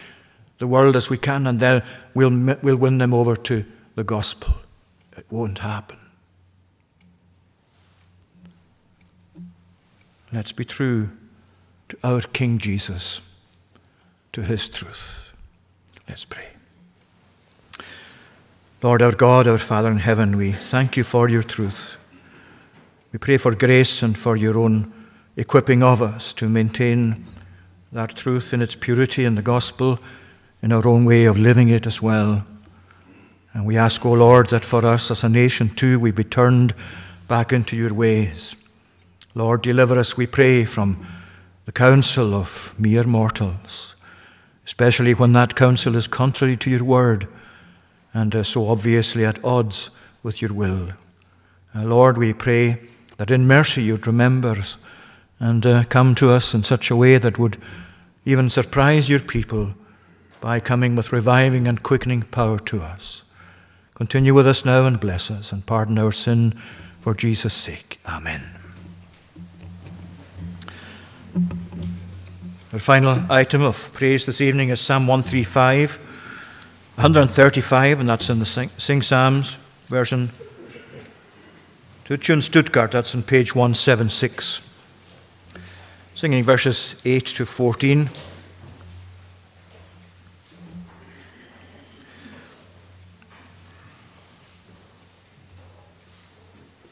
[0.57, 3.65] the world as we can, and then we'll, we'll win them over to
[3.95, 4.53] the gospel.
[5.17, 5.97] It won't happen.
[10.35, 11.11] Let's be true
[11.87, 13.21] to our King Jesus,
[14.33, 15.31] to his truth.
[16.09, 16.49] Let's pray.
[18.83, 21.95] Lord, our God, our Father in heaven, we thank you for your truth.
[23.13, 24.91] We pray for grace and for your own
[25.37, 27.23] equipping of us to maintain
[27.93, 29.99] that truth in its purity in the gospel,
[30.61, 32.45] in our own way of living it as well.
[33.53, 36.75] And we ask, O Lord, that for us as a nation too, we be turned
[37.29, 38.57] back into your ways.
[39.35, 41.05] Lord, deliver us, we pray, from
[41.65, 43.95] the counsel of mere mortals,
[44.65, 47.27] especially when that counsel is contrary to your word
[48.15, 49.91] and uh, so obviously at odds
[50.23, 50.91] with your will.
[51.75, 52.81] Uh, Lord, we pray
[53.17, 54.77] that in mercy you'd remember us
[55.39, 57.57] and uh, come to us in such a way that would
[58.23, 59.73] even surprise your people
[60.39, 63.23] by coming with reviving and quickening power to us.
[63.95, 66.51] Continue with us now and bless us and pardon our sin
[67.01, 67.99] for Jesus' sake.
[68.07, 68.54] Amen.
[71.35, 75.97] Our final item of praise this evening is Psalm 135,
[76.95, 79.57] 135, and that's in the Sing, Psalms
[79.87, 80.31] version.
[82.05, 84.61] To tune Stuttgart, that's on page 176.
[86.13, 88.09] Singing verses 8 to 14.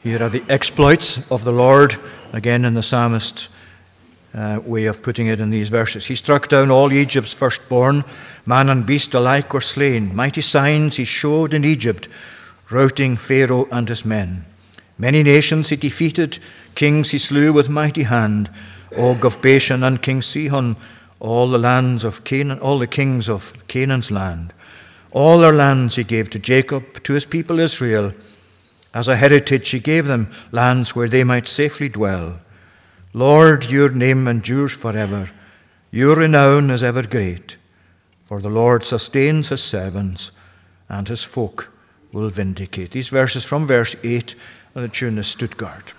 [0.02, 1.96] Here are the exploits of the Lord,
[2.34, 3.48] again in the psalmist
[4.34, 6.06] uh, way of putting it in these verses.
[6.06, 8.04] He struck down all Egypt's firstborn,
[8.44, 10.14] man and beast alike were slain.
[10.14, 12.08] Mighty signs he showed in Egypt,
[12.70, 14.44] routing Pharaoh and his men.
[14.98, 16.38] Many nations he defeated,
[16.74, 18.50] kings he slew with mighty hand.
[18.96, 20.76] Og of Bashan and King Sihon,
[21.18, 24.52] all the lands of Canaan, all the kings of Canaan's land.
[25.10, 28.12] All their lands he gave to Jacob, to his people Israel.
[28.92, 32.40] As a heritage he gave them lands where they might safely dwell.
[33.16, 35.30] Lord, your name endures forever.
[35.92, 37.56] Your renown is ever great.
[38.24, 40.32] For the Lord sustains his servants,
[40.88, 41.70] and his folk
[42.12, 42.90] will vindicate.
[42.90, 44.34] These verses from verse 8
[44.74, 45.94] of the tune of Stuttgart.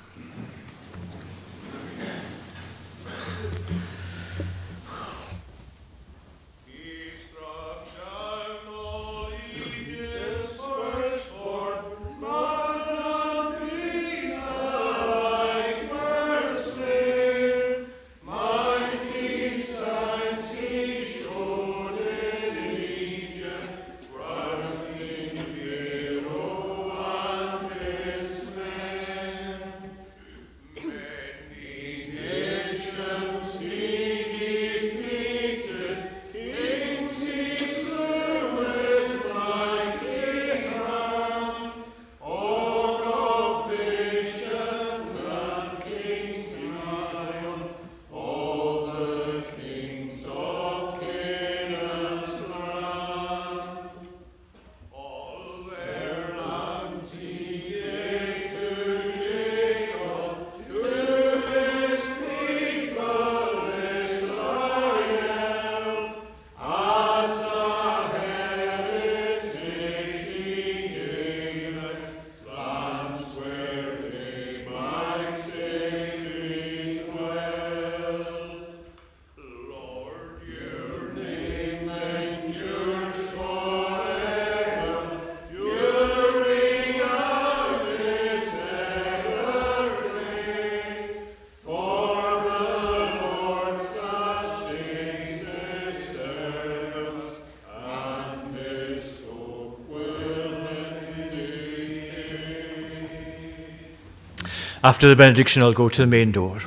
[104.85, 106.59] After the benediction, I'll go to the main door.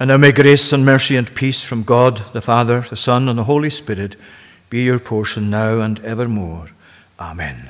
[0.00, 3.38] And now may grace and mercy and peace from God, the Father, the Son, and
[3.38, 4.16] the Holy Spirit
[4.70, 6.68] be your portion now and evermore.
[7.20, 7.65] Amen.